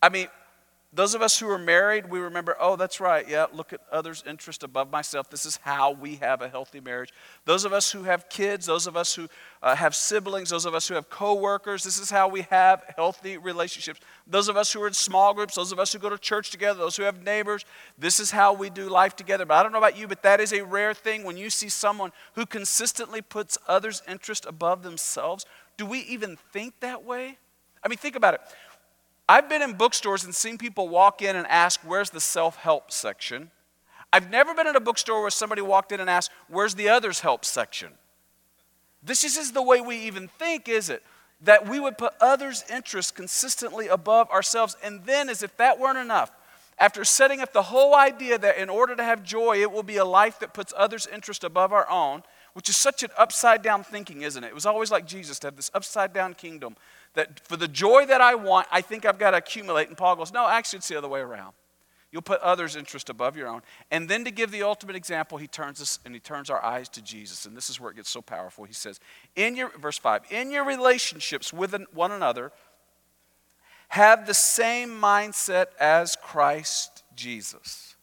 I 0.00 0.08
mean, 0.08 0.28
those 0.94 1.14
of 1.14 1.22
us 1.22 1.38
who 1.38 1.48
are 1.48 1.58
married, 1.58 2.10
we 2.10 2.18
remember, 2.18 2.54
oh, 2.60 2.76
that's 2.76 3.00
right. 3.00 3.26
Yeah, 3.26 3.46
look 3.50 3.72
at 3.72 3.80
others' 3.90 4.22
interest 4.26 4.62
above 4.62 4.90
myself. 4.90 5.30
This 5.30 5.46
is 5.46 5.56
how 5.56 5.92
we 5.92 6.16
have 6.16 6.42
a 6.42 6.50
healthy 6.50 6.80
marriage. 6.80 7.14
Those 7.46 7.64
of 7.64 7.72
us 7.72 7.90
who 7.90 8.02
have 8.02 8.28
kids, 8.28 8.66
those 8.66 8.86
of 8.86 8.94
us 8.94 9.14
who 9.14 9.26
uh, 9.62 9.74
have 9.74 9.94
siblings, 9.94 10.50
those 10.50 10.66
of 10.66 10.74
us 10.74 10.86
who 10.86 10.94
have 10.94 11.08
coworkers, 11.08 11.82
this 11.82 11.98
is 11.98 12.10
how 12.10 12.28
we 12.28 12.42
have 12.50 12.84
healthy 12.94 13.38
relationships. 13.38 14.00
Those 14.26 14.48
of 14.48 14.58
us 14.58 14.70
who 14.70 14.82
are 14.82 14.86
in 14.86 14.92
small 14.92 15.32
groups, 15.32 15.54
those 15.54 15.72
of 15.72 15.78
us 15.78 15.94
who 15.94 15.98
go 15.98 16.10
to 16.10 16.18
church 16.18 16.50
together, 16.50 16.78
those 16.78 16.96
who 16.96 17.04
have 17.04 17.24
neighbors, 17.24 17.64
this 17.96 18.20
is 18.20 18.30
how 18.30 18.52
we 18.52 18.68
do 18.68 18.90
life 18.90 19.16
together. 19.16 19.46
But 19.46 19.54
I 19.54 19.62
don't 19.62 19.72
know 19.72 19.78
about 19.78 19.96
you, 19.96 20.06
but 20.06 20.22
that 20.24 20.40
is 20.40 20.52
a 20.52 20.62
rare 20.62 20.92
thing 20.92 21.24
when 21.24 21.38
you 21.38 21.48
see 21.48 21.70
someone 21.70 22.12
who 22.34 22.44
consistently 22.44 23.22
puts 23.22 23.56
others' 23.66 24.02
interest 24.06 24.44
above 24.44 24.82
themselves. 24.82 25.46
Do 25.78 25.86
we 25.86 26.00
even 26.00 26.36
think 26.52 26.80
that 26.80 27.02
way? 27.02 27.38
I 27.82 27.88
mean, 27.88 27.98
think 27.98 28.14
about 28.14 28.34
it. 28.34 28.40
I've 29.32 29.48
been 29.48 29.62
in 29.62 29.72
bookstores 29.72 30.24
and 30.24 30.34
seen 30.34 30.58
people 30.58 30.90
walk 30.90 31.22
in 31.22 31.36
and 31.36 31.46
ask, 31.46 31.80
Where's 31.80 32.10
the 32.10 32.20
self 32.20 32.56
help 32.56 32.92
section? 32.92 33.50
I've 34.12 34.28
never 34.28 34.52
been 34.52 34.66
in 34.66 34.76
a 34.76 34.80
bookstore 34.80 35.22
where 35.22 35.30
somebody 35.30 35.62
walked 35.62 35.90
in 35.90 36.00
and 36.00 36.10
asked, 36.10 36.30
Where's 36.48 36.74
the 36.74 36.90
others 36.90 37.20
help 37.20 37.46
section? 37.46 37.92
This 39.02 39.24
is 39.24 39.52
the 39.52 39.62
way 39.62 39.80
we 39.80 39.96
even 39.96 40.28
think, 40.28 40.68
is 40.68 40.90
it? 40.90 41.02
That 41.40 41.66
we 41.66 41.80
would 41.80 41.96
put 41.96 42.12
others' 42.20 42.62
interests 42.70 43.10
consistently 43.10 43.88
above 43.88 44.28
ourselves. 44.28 44.76
And 44.84 45.02
then, 45.06 45.30
as 45.30 45.42
if 45.42 45.56
that 45.56 45.78
weren't 45.78 45.96
enough, 45.96 46.30
after 46.78 47.02
setting 47.02 47.40
up 47.40 47.54
the 47.54 47.62
whole 47.62 47.94
idea 47.94 48.36
that 48.36 48.58
in 48.58 48.68
order 48.68 48.94
to 48.94 49.02
have 49.02 49.22
joy, 49.22 49.62
it 49.62 49.72
will 49.72 49.82
be 49.82 49.96
a 49.96 50.04
life 50.04 50.40
that 50.40 50.52
puts 50.52 50.74
others' 50.76 51.08
interest 51.10 51.42
above 51.42 51.72
our 51.72 51.88
own, 51.88 52.22
which 52.52 52.68
is 52.68 52.76
such 52.76 53.02
an 53.02 53.08
upside 53.16 53.62
down 53.62 53.82
thinking, 53.82 54.20
isn't 54.20 54.44
it? 54.44 54.48
It 54.48 54.54
was 54.54 54.66
always 54.66 54.90
like 54.90 55.06
Jesus 55.06 55.38
to 55.38 55.46
have 55.46 55.56
this 55.56 55.70
upside 55.72 56.12
down 56.12 56.34
kingdom 56.34 56.76
that 57.14 57.40
for 57.46 57.56
the 57.56 57.68
joy 57.68 58.06
that 58.06 58.20
I 58.20 58.34
want, 58.34 58.66
I 58.70 58.80
think 58.80 59.04
I've 59.04 59.18
got 59.18 59.32
to 59.32 59.38
accumulate. 59.38 59.88
And 59.88 59.96
Paul 59.96 60.16
goes, 60.16 60.32
No, 60.32 60.46
actually, 60.48 60.78
it's 60.78 60.88
the 60.88 60.96
other 60.96 61.08
way 61.08 61.20
around. 61.20 61.54
You'll 62.10 62.20
put 62.20 62.42
others' 62.42 62.76
interest 62.76 63.08
above 63.08 63.38
your 63.38 63.48
own. 63.48 63.62
And 63.90 64.06
then 64.06 64.24
to 64.26 64.30
give 64.30 64.50
the 64.50 64.62
ultimate 64.62 64.96
example, 64.96 65.38
he 65.38 65.46
turns 65.46 65.80
us 65.80 65.98
and 66.04 66.12
he 66.12 66.20
turns 66.20 66.50
our 66.50 66.62
eyes 66.62 66.90
to 66.90 67.02
Jesus. 67.02 67.46
And 67.46 67.56
this 67.56 67.70
is 67.70 67.80
where 67.80 67.90
it 67.90 67.96
gets 67.96 68.10
so 68.10 68.20
powerful. 68.20 68.64
He 68.64 68.74
says, 68.74 69.00
in 69.34 69.56
your 69.56 69.70
verse 69.78 69.96
5, 69.96 70.24
in 70.30 70.50
your 70.50 70.64
relationships 70.64 71.54
with 71.54 71.74
one 71.94 72.12
another, 72.12 72.52
have 73.88 74.26
the 74.26 74.34
same 74.34 74.90
mindset 74.90 75.66
as 75.80 76.16
Christ 76.16 77.02
Jesus. 77.16 77.96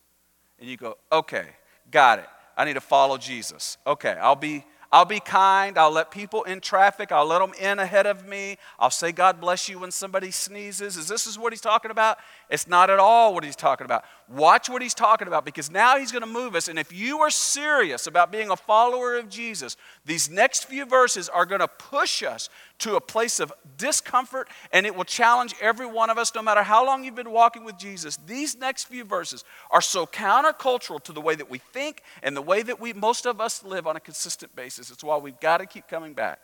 And 0.60 0.68
you 0.68 0.76
go, 0.76 0.98
okay, 1.12 1.46
got 1.92 2.18
it. 2.18 2.28
I 2.58 2.66
need 2.66 2.74
to 2.74 2.82
follow 2.82 3.18
Jesus. 3.18 3.78
Okay, 3.86 4.18
I'll 4.20 4.36
be 4.36 4.66
I'll 4.92 5.06
be 5.06 5.20
kind. 5.20 5.78
I'll 5.78 5.92
let 5.92 6.10
people 6.10 6.44
in 6.44 6.62
traffic. 6.62 7.12
I'll 7.12 7.28
let 7.28 7.40
them 7.40 7.54
in 7.60 7.78
ahead 7.78 8.08
of 8.08 8.28
me. 8.28 8.58
I'll 8.80 8.90
say, 8.90 9.12
God 9.12 9.40
bless 9.40 9.70
you 9.70 9.80
when 9.80 9.92
somebody 9.92 10.32
sneezes. 10.32 10.98
Is 10.98 11.08
this 11.08 11.28
is 11.28 11.38
what 11.38 11.54
he's 11.54 11.62
talking 11.62 11.92
about? 11.92 12.18
It's 12.50 12.68
not 12.68 12.90
at 12.90 12.98
all 12.98 13.36
what 13.36 13.44
he's 13.44 13.56
talking 13.56 13.86
about. 13.86 14.04
Watch 14.28 14.70
what 14.70 14.82
he's 14.82 14.96
talking 14.96 15.28
about 15.28 15.46
because 15.46 15.70
now 15.70 15.98
he's 15.98 16.12
going 16.12 16.24
to 16.24 16.30
move 16.30 16.56
us. 16.56 16.68
And 16.68 16.80
if 16.80 16.92
you 16.92 17.20
are 17.20 17.30
serious 17.30 18.08
about 18.08 18.32
being 18.32 18.50
a 18.50 18.56
follower 18.56 19.18
of 19.18 19.30
Jesus, 19.30 19.78
these 20.06 20.30
next 20.30 20.66
few 20.66 20.86
verses 20.86 21.30
are 21.30 21.46
going 21.46 21.62
to 21.62 21.68
push 21.68 22.24
us 22.24 22.50
to 22.80 22.96
a 22.96 23.02
place 23.02 23.40
of 23.40 23.52
discomfort 23.78 24.48
and 24.72 24.86
it 24.86 24.96
will 24.96 25.04
challenge 25.04 25.54
every 25.62 25.86
one 25.86 26.10
of 26.10 26.18
us, 26.18 26.34
no 26.34 26.42
matter 26.42 26.64
how 26.64 26.86
long 26.86 27.04
you've 27.04 27.16
been 27.16 27.32
walking 27.32 27.64
with 27.64 27.78
Jesus. 27.78 28.18
These 28.26 28.58
next 28.58 28.86
few 28.86 29.04
verses 29.04 29.44
are 29.70 29.82
so 29.82 30.06
countercultural 30.06 31.04
to 31.04 31.12
the 31.12 31.22
way 31.22 31.36
that 31.36 31.50
we 31.50 31.58
think 31.58 32.04
and 32.24 32.36
the 32.36 32.42
way 32.42 32.62
that 32.62 32.80
we, 32.80 32.94
most 32.94 33.26
of 33.26 33.42
us, 33.42 33.64
live 33.64 33.86
on 33.86 33.96
a 33.96 34.00
consistent 34.00 34.56
basis. 34.56 34.79
It's 34.80 35.04
why 35.04 35.18
we've 35.18 35.40
got 35.40 35.58
to 35.58 35.66
keep 35.66 35.88
coming 35.88 36.14
back 36.14 36.40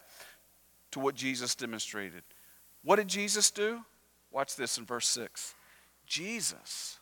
to 0.91 0.99
what 0.99 1.15
Jesus 1.15 1.55
demonstrated. 1.55 2.23
What 2.83 2.97
did 2.97 3.07
Jesus 3.07 3.51
do? 3.51 3.81
Watch 4.31 4.55
this 4.55 4.77
in 4.77 4.85
verse 4.85 5.07
6. 5.09 5.53
Jesus, 6.05 6.99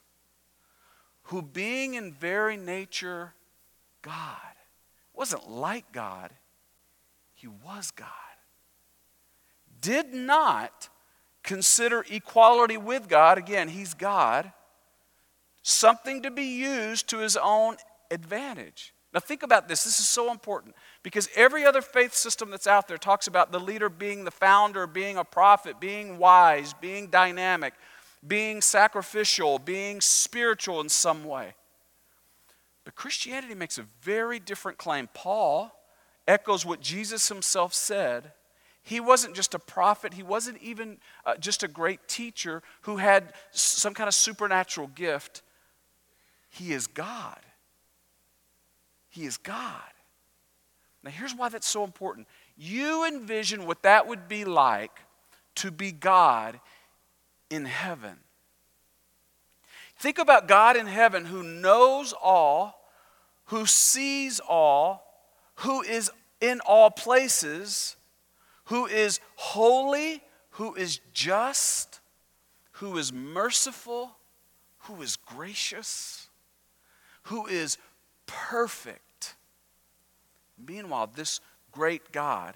who 1.24 1.42
being 1.42 1.96
in 1.96 2.14
very 2.14 2.58
nature 2.58 3.34
God, 4.02 4.38
wasn't 5.14 5.50
like 5.50 5.92
God, 5.92 6.32
he 7.34 7.48
was 7.48 7.92
God 7.92 8.08
did 9.84 10.14
not 10.14 10.90
consider 11.44 12.04
equality 12.10 12.78
with 12.78 13.08
God, 13.08 13.38
again, 13.38 13.68
he's 13.68 13.94
God, 13.94 14.52
something 15.62 16.24
to 16.24 16.32
be 16.32 16.46
used 16.46 17.08
to 17.10 17.20
his 17.20 17.38
own 17.38 17.76
advantage. 18.10 18.94
Now, 19.14 19.20
think 19.20 19.44
about 19.44 19.68
this. 19.68 19.84
This 19.84 20.00
is 20.00 20.08
so 20.08 20.32
important 20.32 20.74
because 21.04 21.30
every 21.36 21.66
other 21.66 21.82
faith 21.82 22.14
system 22.14 22.50
that's 22.50 22.66
out 22.66 22.88
there 22.88 22.98
talks 22.98 23.28
about 23.28 23.52
the 23.52 23.60
leader 23.60 23.90
being 23.90 24.24
the 24.24 24.32
founder, 24.32 24.88
being 24.88 25.18
a 25.18 25.24
prophet, 25.24 25.80
being 25.80 26.18
wise, 26.18 26.74
being 26.74 27.08
dynamic, 27.08 27.74
being 28.26 28.62
sacrificial, 28.62 29.60
being 29.60 30.00
spiritual 30.00 30.80
in 30.80 30.90
some 30.90 31.26
way. 31.26 31.54
But 32.86 32.96
Christianity 32.96 33.54
makes 33.54 33.78
a 33.78 33.86
very 34.02 34.40
different 34.40 34.78
claim. 34.78 35.10
Paul 35.14 35.78
echoes 36.28 36.66
what 36.66 36.80
Jesus 36.80 37.28
himself 37.28 37.74
said 37.74 38.32
he 38.86 39.00
wasn't 39.00 39.34
just 39.34 39.54
a 39.54 39.60
prophet, 39.60 40.14
he 40.14 40.24
wasn't 40.24 40.62
even 40.62 40.98
uh, 41.26 41.38
just 41.38 41.64
a 41.64 41.70
great 41.70 42.06
teacher 42.08 42.62
who 42.82 42.98
had 42.98 43.34
some 43.52 43.94
kind 43.94 44.10
of 44.10 44.14
supernatural 44.14 44.88
gift. 44.88 45.42
He 46.50 46.74
is 46.74 46.86
God. 46.86 47.40
He 49.10 49.24
is 49.24 49.38
God. 49.38 49.82
Now, 51.04 51.12
here's 51.12 51.36
why 51.36 51.50
that's 51.50 51.68
so 51.68 51.84
important. 51.84 52.28
You 52.56 53.06
envision 53.06 53.66
what 53.66 53.84
that 53.84 54.08
would 54.08 54.28
be 54.28 54.46
like 54.46 55.00
to 55.56 55.72
be 55.72 55.92
God 55.92 56.60
in 57.50 57.66
heaven. 57.66 58.18
Think 59.98 60.18
about 60.18 60.48
God 60.48 60.76
in 60.78 60.88
heaven 60.88 61.26
who 61.26 61.44
knows 61.44 62.14
all, 62.14 62.90
who 63.46 63.66
sees 63.66 64.40
all, 64.40 65.04
who 65.58 65.82
is 65.82 66.10
in 66.42 66.60
all 66.62 66.90
places 66.90 67.96
who 68.66 68.86
is 68.86 69.20
holy, 69.36 70.22
who 70.52 70.76
is 70.76 71.00
just, 71.14 72.00
who 72.74 72.98
is 72.98 73.12
merciful, 73.12 74.18
who 74.80 75.02
is 75.02 75.16
gracious, 75.16 76.30
who 77.24 77.48
is 77.48 77.78
perfect. 78.26 79.02
Meanwhile, 80.68 81.12
this 81.16 81.40
great 81.72 82.12
God 82.12 82.56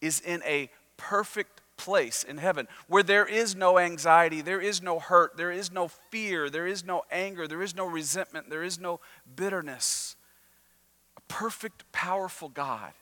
is 0.00 0.20
in 0.20 0.42
a 0.44 0.70
perfect 0.96 1.60
place 1.76 2.22
in 2.22 2.38
heaven 2.38 2.66
where 2.88 3.02
there 3.02 3.26
is 3.26 3.54
no 3.54 3.78
anxiety, 3.78 4.40
there 4.40 4.60
is 4.60 4.82
no 4.82 4.98
hurt, 4.98 5.36
there 5.36 5.52
is 5.52 5.70
no 5.70 5.88
fear, 5.88 6.48
there 6.48 6.66
is 6.66 6.84
no 6.84 7.02
anger, 7.10 7.46
there 7.46 7.62
is 7.62 7.74
no 7.74 7.86
resentment, 7.86 8.48
there 8.50 8.62
is 8.62 8.78
no 8.78 9.00
bitterness. 9.34 10.16
A 11.16 11.20
perfect, 11.22 11.90
powerful 11.92 12.48
God 12.48 12.92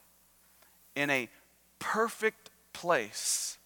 in 0.95 1.09
a 1.09 1.29
perfect 1.79 2.49
place. 2.73 3.57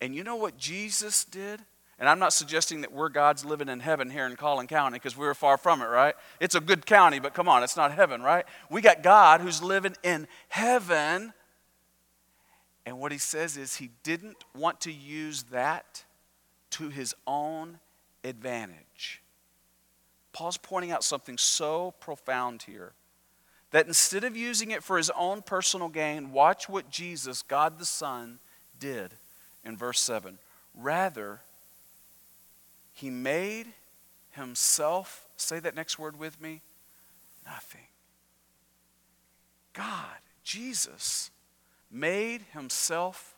And 0.00 0.14
you 0.14 0.24
know 0.24 0.36
what 0.36 0.58
Jesus 0.58 1.24
did? 1.24 1.60
And 1.98 2.08
I'm 2.08 2.18
not 2.18 2.32
suggesting 2.32 2.80
that 2.80 2.92
we're 2.92 3.08
God's 3.08 3.44
living 3.44 3.68
in 3.68 3.80
heaven 3.80 4.10
here 4.10 4.26
in 4.26 4.36
Collin 4.36 4.66
County 4.66 4.96
because 4.96 5.16
we're 5.16 5.34
far 5.34 5.56
from 5.56 5.80
it, 5.80 5.86
right? 5.86 6.14
It's 6.40 6.54
a 6.54 6.60
good 6.60 6.86
county, 6.86 7.20
but 7.20 7.34
come 7.34 7.48
on, 7.48 7.62
it's 7.62 7.76
not 7.76 7.92
heaven, 7.92 8.20
right? 8.20 8.44
We 8.68 8.80
got 8.80 9.02
God 9.02 9.40
who's 9.40 9.62
living 9.62 9.94
in 10.02 10.26
heaven. 10.48 11.32
And 12.84 12.98
what 12.98 13.12
he 13.12 13.18
says 13.18 13.56
is 13.56 13.76
he 13.76 13.90
didn't 14.02 14.36
want 14.54 14.80
to 14.82 14.92
use 14.92 15.44
that 15.44 16.04
to 16.70 16.88
his 16.88 17.14
own 17.26 17.78
advantage. 18.24 19.22
Paul's 20.32 20.56
pointing 20.56 20.90
out 20.90 21.04
something 21.04 21.38
so 21.38 21.94
profound 22.00 22.62
here 22.62 22.92
that 23.70 23.86
instead 23.86 24.24
of 24.24 24.36
using 24.36 24.72
it 24.72 24.82
for 24.82 24.96
his 24.96 25.10
own 25.10 25.42
personal 25.42 25.88
gain, 25.88 26.32
watch 26.32 26.68
what 26.68 26.90
Jesus, 26.90 27.42
God 27.42 27.78
the 27.78 27.84
Son, 27.84 28.38
did 28.78 29.14
in 29.64 29.76
verse 29.76 30.00
7. 30.00 30.38
Rather, 30.74 31.40
he 32.94 33.10
made 33.10 33.66
himself, 34.30 35.28
say 35.36 35.58
that 35.60 35.74
next 35.74 35.98
word 35.98 36.18
with 36.18 36.40
me, 36.40 36.62
nothing. 37.44 37.86
God, 39.72 40.16
Jesus, 40.44 41.30
made 41.90 42.42
himself 42.52 43.34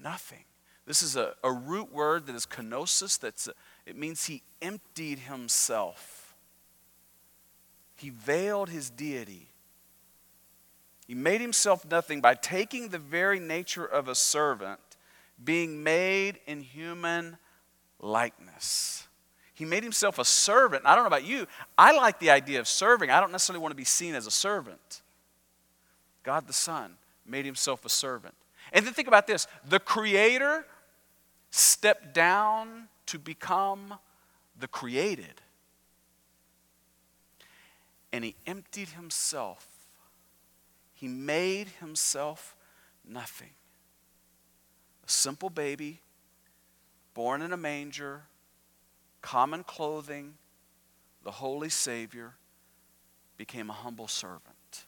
nothing. 0.00 0.44
This 0.86 1.02
is 1.02 1.16
a, 1.16 1.34
a 1.42 1.50
root 1.50 1.92
word 1.92 2.26
that 2.26 2.36
is 2.36 2.46
kenosis, 2.46 3.18
that's 3.18 3.48
a, 3.48 3.52
it 3.86 3.96
means 3.96 4.26
he 4.26 4.42
emptied 4.62 5.20
himself. 5.20 6.34
He 7.96 8.10
veiled 8.10 8.68
his 8.68 8.90
deity. 8.90 9.48
He 11.06 11.14
made 11.14 11.40
himself 11.40 11.90
nothing 11.90 12.20
by 12.20 12.34
taking 12.34 12.88
the 12.88 12.98
very 12.98 13.40
nature 13.40 13.84
of 13.84 14.08
a 14.08 14.14
servant, 14.14 14.78
being 15.42 15.82
made 15.82 16.38
in 16.46 16.60
human 16.60 17.38
likeness. 18.00 19.06
He 19.54 19.64
made 19.64 19.82
himself 19.82 20.18
a 20.18 20.24
servant. 20.24 20.84
I 20.86 20.94
don't 20.94 21.02
know 21.02 21.08
about 21.08 21.24
you. 21.24 21.46
I 21.76 21.92
like 21.92 22.20
the 22.20 22.30
idea 22.30 22.60
of 22.60 22.68
serving. 22.68 23.10
I 23.10 23.20
don't 23.20 23.32
necessarily 23.32 23.60
want 23.60 23.72
to 23.72 23.76
be 23.76 23.84
seen 23.84 24.14
as 24.14 24.26
a 24.26 24.30
servant. 24.30 25.02
God 26.22 26.46
the 26.46 26.52
Son 26.52 26.92
made 27.26 27.44
himself 27.44 27.84
a 27.84 27.88
servant. 27.88 28.34
And 28.72 28.86
then 28.86 28.92
think 28.92 29.08
about 29.08 29.26
this 29.26 29.46
the 29.68 29.80
Creator 29.80 30.64
stepped 31.50 32.14
down 32.14 32.88
to 33.06 33.18
become 33.18 33.94
the 34.58 34.68
created. 34.68 35.40
And 38.12 38.24
he 38.24 38.36
emptied 38.46 38.90
himself. 38.90 39.66
He 40.94 41.08
made 41.08 41.68
himself 41.80 42.56
nothing. 43.04 43.50
A 45.06 45.10
simple 45.10 45.50
baby 45.50 46.00
born 47.18 47.42
in 47.42 47.52
a 47.52 47.56
manger, 47.56 48.22
common 49.22 49.64
clothing, 49.64 50.34
the 51.24 51.32
Holy 51.32 51.68
Savior, 51.68 52.34
became 53.36 53.68
a 53.70 53.72
humble 53.72 54.06
servant. 54.06 54.84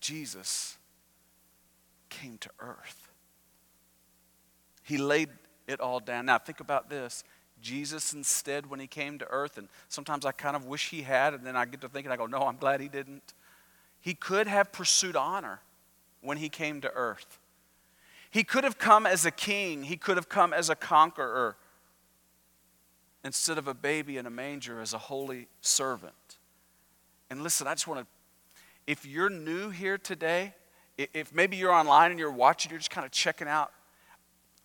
Jesus 0.00 0.78
came 2.08 2.38
to 2.38 2.48
earth. 2.60 3.10
He 4.82 4.96
laid 4.96 5.28
it 5.66 5.80
all 5.80 6.00
down. 6.00 6.24
Now, 6.24 6.38
think 6.38 6.60
about 6.60 6.88
this. 6.88 7.22
Jesus, 7.60 8.14
instead, 8.14 8.70
when 8.70 8.80
he 8.80 8.86
came 8.86 9.18
to 9.18 9.26
earth, 9.28 9.58
and 9.58 9.68
sometimes 9.90 10.24
I 10.24 10.32
kind 10.32 10.56
of 10.56 10.64
wish 10.64 10.88
he 10.88 11.02
had, 11.02 11.34
and 11.34 11.44
then 11.44 11.56
I 11.56 11.66
get 11.66 11.82
to 11.82 11.90
thinking, 11.90 12.10
I 12.10 12.16
go, 12.16 12.24
no, 12.24 12.38
I'm 12.38 12.56
glad 12.56 12.80
he 12.80 12.88
didn't. 12.88 13.34
He 14.00 14.14
could 14.14 14.46
have 14.46 14.72
pursued 14.72 15.14
honor 15.14 15.60
when 16.22 16.38
he 16.38 16.48
came 16.48 16.80
to 16.80 16.90
earth. 16.94 17.38
He 18.34 18.42
could 18.42 18.64
have 18.64 18.78
come 18.78 19.06
as 19.06 19.24
a 19.24 19.30
king, 19.30 19.84
he 19.84 19.96
could 19.96 20.16
have 20.16 20.28
come 20.28 20.52
as 20.52 20.68
a 20.68 20.74
conqueror 20.74 21.56
instead 23.24 23.58
of 23.58 23.68
a 23.68 23.74
baby 23.74 24.16
in 24.16 24.26
a 24.26 24.30
manger 24.30 24.80
as 24.80 24.92
a 24.92 24.98
holy 24.98 25.46
servant. 25.60 26.38
And 27.30 27.44
listen, 27.44 27.68
I 27.68 27.74
just 27.74 27.86
want 27.86 28.00
to, 28.00 28.06
if 28.88 29.06
you're 29.06 29.30
new 29.30 29.70
here 29.70 29.96
today, 29.98 30.52
if 30.98 31.32
maybe 31.32 31.56
you're 31.56 31.70
online 31.70 32.10
and 32.10 32.18
you're 32.18 32.32
watching, 32.32 32.70
you're 32.70 32.80
just 32.80 32.90
kind 32.90 33.04
of 33.04 33.12
checking 33.12 33.46
out, 33.46 33.70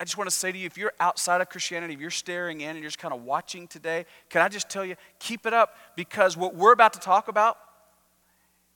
I 0.00 0.04
just 0.04 0.18
want 0.18 0.28
to 0.28 0.34
say 0.34 0.50
to 0.50 0.58
you, 0.58 0.66
if 0.66 0.76
you're 0.76 0.94
outside 0.98 1.40
of 1.40 1.48
Christianity, 1.48 1.94
if 1.94 2.00
you're 2.00 2.10
staring 2.10 2.62
in 2.62 2.70
and 2.70 2.80
you're 2.80 2.88
just 2.88 2.98
kind 2.98 3.14
of 3.14 3.22
watching 3.22 3.68
today, 3.68 4.04
can 4.30 4.42
I 4.42 4.48
just 4.48 4.68
tell 4.68 4.84
you, 4.84 4.96
keep 5.20 5.46
it 5.46 5.54
up 5.54 5.76
because 5.94 6.36
what 6.36 6.56
we're 6.56 6.72
about 6.72 6.94
to 6.94 7.00
talk 7.00 7.28
about, 7.28 7.56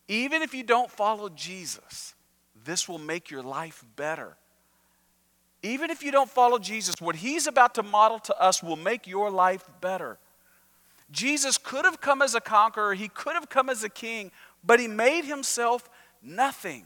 even 0.06 0.40
if 0.40 0.54
you 0.54 0.62
don't 0.62 0.88
follow 0.88 1.30
Jesus, 1.30 2.14
this 2.64 2.88
will 2.88 2.98
make 2.98 3.28
your 3.28 3.42
life 3.42 3.84
better. 3.96 4.36
Even 5.64 5.90
if 5.90 6.02
you 6.02 6.12
don't 6.12 6.28
follow 6.28 6.58
Jesus, 6.58 6.96
what 7.00 7.16
he's 7.16 7.46
about 7.46 7.74
to 7.76 7.82
model 7.82 8.18
to 8.18 8.38
us 8.38 8.62
will 8.62 8.76
make 8.76 9.06
your 9.06 9.30
life 9.30 9.66
better. 9.80 10.18
Jesus 11.10 11.56
could 11.56 11.86
have 11.86 12.02
come 12.02 12.20
as 12.20 12.34
a 12.34 12.40
conqueror, 12.40 12.92
he 12.92 13.08
could 13.08 13.32
have 13.32 13.48
come 13.48 13.70
as 13.70 13.82
a 13.82 13.88
king, 13.88 14.30
but 14.62 14.78
he 14.78 14.86
made 14.86 15.24
himself 15.24 15.88
nothing. 16.22 16.84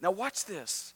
Now, 0.00 0.12
watch 0.12 0.46
this. 0.46 0.94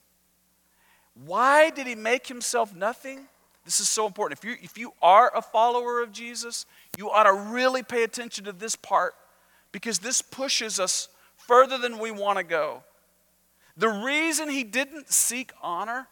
Why 1.14 1.68
did 1.68 1.87
he 1.87 1.94
make 1.94 2.26
himself 2.26 2.74
nothing? 2.74 3.28
This 3.66 3.80
is 3.80 3.90
so 3.90 4.06
important. 4.06 4.38
If 4.38 4.44
you, 4.46 4.56
if 4.62 4.78
you 4.78 4.94
are 5.02 5.30
a 5.37 5.42
follower 5.42 6.00
of 6.00 6.12
Jesus, 6.12 6.64
you 6.96 7.11
ought 7.11 7.24
to 7.24 7.35
really 7.35 7.83
pay 7.83 8.02
attention 8.02 8.46
to 8.46 8.52
this 8.52 8.76
part 8.76 9.14
because 9.72 9.98
this 9.98 10.22
pushes 10.22 10.80
us 10.80 11.09
further 11.37 11.76
than 11.76 11.98
we 11.98 12.12
want 12.12 12.38
to 12.38 12.44
go. 12.44 12.83
The 13.76 13.90
reason 13.90 14.48
he 14.48 14.64
didn't 14.64 15.12
seek 15.12 15.52
honor 15.62 16.09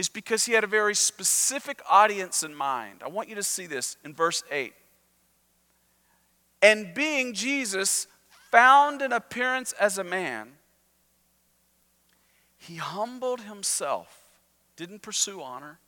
is 0.00 0.08
because 0.08 0.46
he 0.46 0.54
had 0.54 0.64
a 0.64 0.66
very 0.66 0.94
specific 0.94 1.82
audience 1.88 2.42
in 2.42 2.54
mind. 2.54 3.02
I 3.04 3.08
want 3.08 3.28
you 3.28 3.34
to 3.34 3.42
see 3.42 3.66
this 3.66 3.98
in 4.02 4.14
verse 4.14 4.42
8. 4.50 4.72
And 6.62 6.94
being 6.94 7.34
Jesus 7.34 8.06
found 8.50 9.02
in 9.02 9.12
appearance 9.12 9.72
as 9.72 9.98
a 9.98 10.04
man, 10.04 10.52
he 12.56 12.76
humbled 12.76 13.42
himself, 13.42 14.22
didn't 14.74 15.02
pursue 15.02 15.42
honor, 15.42 15.78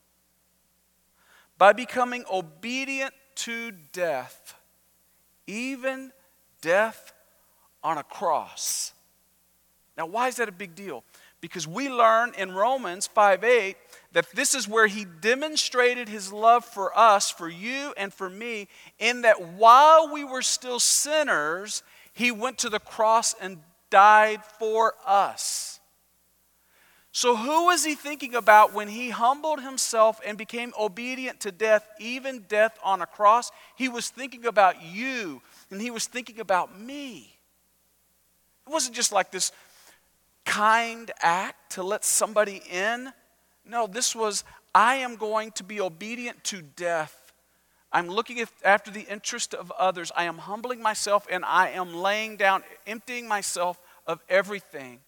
by 1.56 1.72
becoming 1.72 2.24
obedient 2.30 3.14
to 3.36 3.72
death, 3.94 4.54
even 5.46 6.12
death 6.60 7.14
on 7.82 7.96
a 7.96 8.02
cross. 8.02 8.92
Now, 9.96 10.04
why 10.04 10.28
is 10.28 10.36
that 10.36 10.50
a 10.50 10.52
big 10.52 10.74
deal? 10.74 11.02
Because 11.42 11.66
we 11.66 11.90
learn 11.90 12.32
in 12.38 12.52
Romans 12.52 13.06
5 13.08 13.44
8 13.44 13.76
that 14.12 14.30
this 14.30 14.54
is 14.54 14.68
where 14.68 14.86
he 14.86 15.04
demonstrated 15.04 16.08
his 16.08 16.32
love 16.32 16.64
for 16.64 16.96
us, 16.96 17.30
for 17.30 17.48
you 17.48 17.92
and 17.98 18.14
for 18.14 18.30
me, 18.30 18.68
in 18.98 19.22
that 19.22 19.42
while 19.42 20.10
we 20.10 20.24
were 20.24 20.40
still 20.40 20.78
sinners, 20.78 21.82
he 22.12 22.30
went 22.30 22.58
to 22.58 22.70
the 22.70 22.78
cross 22.78 23.34
and 23.40 23.58
died 23.90 24.42
for 24.58 24.94
us. 25.04 25.80
So, 27.14 27.36
who 27.36 27.66
was 27.66 27.84
he 27.84 27.94
thinking 27.94 28.34
about 28.34 28.72
when 28.72 28.88
he 28.88 29.10
humbled 29.10 29.60
himself 29.60 30.20
and 30.24 30.38
became 30.38 30.72
obedient 30.80 31.40
to 31.40 31.52
death, 31.52 31.86
even 31.98 32.46
death 32.48 32.78
on 32.82 33.02
a 33.02 33.06
cross? 33.06 33.50
He 33.76 33.88
was 33.88 34.08
thinking 34.08 34.46
about 34.46 34.82
you 34.82 35.42
and 35.70 35.80
he 35.80 35.90
was 35.90 36.06
thinking 36.06 36.40
about 36.40 36.78
me. 36.78 37.36
It 38.66 38.70
wasn't 38.70 38.94
just 38.94 39.12
like 39.12 39.30
this 39.30 39.52
kind 40.52 41.10
act 41.22 41.72
to 41.72 41.82
let 41.82 42.04
somebody 42.04 42.60
in. 42.70 43.10
No, 43.64 43.86
this 43.86 44.14
was, 44.14 44.44
I 44.74 44.96
am 44.96 45.16
going 45.16 45.50
to 45.52 45.64
be 45.64 45.80
obedient 45.80 46.44
to 46.44 46.60
death. 46.60 47.32
I'm 47.90 48.08
looking 48.08 48.44
after 48.62 48.90
the 48.90 49.06
interest 49.10 49.54
of 49.54 49.70
others. 49.78 50.12
I 50.14 50.24
am 50.24 50.36
humbling 50.36 50.82
myself 50.82 51.26
and 51.30 51.42
I 51.42 51.70
am 51.70 51.94
laying 51.94 52.36
down, 52.36 52.64
emptying 52.86 53.26
myself 53.26 53.80
of 54.06 54.22
everything. 54.28 55.00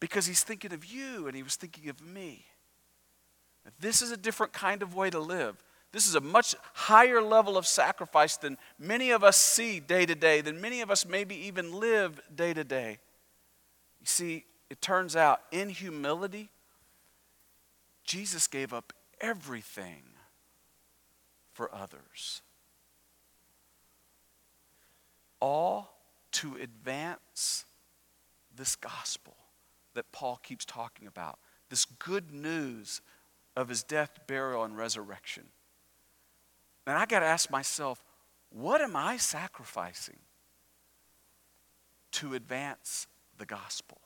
Because 0.00 0.26
he's 0.26 0.42
thinking 0.42 0.74
of 0.74 0.84
you 0.84 1.26
and 1.26 1.34
he 1.34 1.42
was 1.42 1.56
thinking 1.56 1.88
of 1.88 2.02
me. 2.02 2.44
This 3.80 4.02
is 4.02 4.10
a 4.10 4.18
different 4.18 4.52
kind 4.52 4.82
of 4.82 4.94
way 4.94 5.08
to 5.08 5.18
live. 5.18 5.56
This 5.92 6.06
is 6.06 6.14
a 6.14 6.20
much 6.20 6.54
higher 6.74 7.22
level 7.22 7.56
of 7.56 7.66
sacrifice 7.66 8.36
than 8.36 8.58
many 8.78 9.12
of 9.12 9.24
us 9.24 9.38
see 9.38 9.80
day 9.80 10.04
to 10.04 10.14
day, 10.14 10.42
than 10.42 10.60
many 10.60 10.82
of 10.82 10.90
us 10.90 11.06
maybe 11.06 11.34
even 11.46 11.72
live 11.72 12.20
day 12.34 12.52
to 12.52 12.64
day. 12.64 12.98
You 14.04 14.08
see, 14.08 14.44
it 14.68 14.82
turns 14.82 15.16
out 15.16 15.40
in 15.50 15.70
humility, 15.70 16.50
Jesus 18.04 18.46
gave 18.46 18.74
up 18.74 18.92
everything 19.18 20.02
for 21.54 21.74
others. 21.74 22.42
All 25.40 25.96
to 26.32 26.54
advance 26.56 27.64
this 28.54 28.76
gospel 28.76 29.36
that 29.94 30.12
Paul 30.12 30.38
keeps 30.42 30.66
talking 30.66 31.06
about, 31.08 31.38
this 31.70 31.86
good 31.86 32.30
news 32.30 33.00
of 33.56 33.70
his 33.70 33.82
death, 33.82 34.18
burial, 34.26 34.64
and 34.64 34.76
resurrection. 34.76 35.44
And 36.86 36.98
I 36.98 37.06
got 37.06 37.20
to 37.20 37.26
ask 37.26 37.50
myself, 37.50 38.04
what 38.50 38.82
am 38.82 38.96
I 38.96 39.16
sacrificing 39.16 40.18
to 42.12 42.34
advance 42.34 43.06
the 43.38 43.46
gospel? 43.46 43.98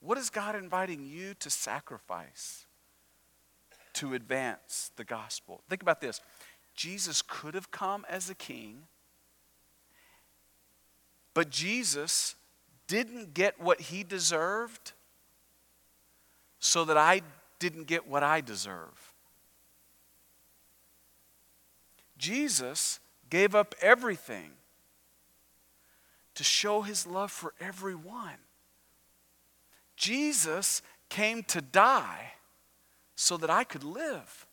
What 0.00 0.18
is 0.18 0.28
God 0.30 0.54
inviting 0.54 1.06
you 1.06 1.34
to 1.40 1.48
sacrifice 1.48 2.66
to 3.94 4.14
advance 4.14 4.90
the 4.96 5.04
gospel? 5.04 5.62
Think 5.68 5.82
about 5.82 6.00
this 6.00 6.20
Jesus 6.74 7.22
could 7.22 7.54
have 7.54 7.70
come 7.70 8.04
as 8.08 8.28
a 8.28 8.34
king, 8.34 8.82
but 11.32 11.50
Jesus 11.50 12.34
didn't 12.86 13.34
get 13.34 13.60
what 13.60 13.80
he 13.80 14.04
deserved 14.04 14.92
so 16.58 16.84
that 16.84 16.96
I 16.96 17.22
didn't 17.58 17.86
get 17.86 18.06
what 18.06 18.22
I 18.22 18.40
deserve. 18.40 19.14
Jesus 22.18 23.00
gave 23.30 23.54
up 23.54 23.74
everything 23.80 24.50
to 26.34 26.44
show 26.44 26.82
his 26.82 27.06
love 27.06 27.30
for 27.30 27.54
everyone. 27.60 28.38
Jesus 29.96 30.82
came 31.08 31.42
to 31.44 31.60
die 31.60 32.32
so 33.16 33.36
that 33.36 33.50
I 33.50 33.64
could 33.64 33.84
live. 33.84 34.46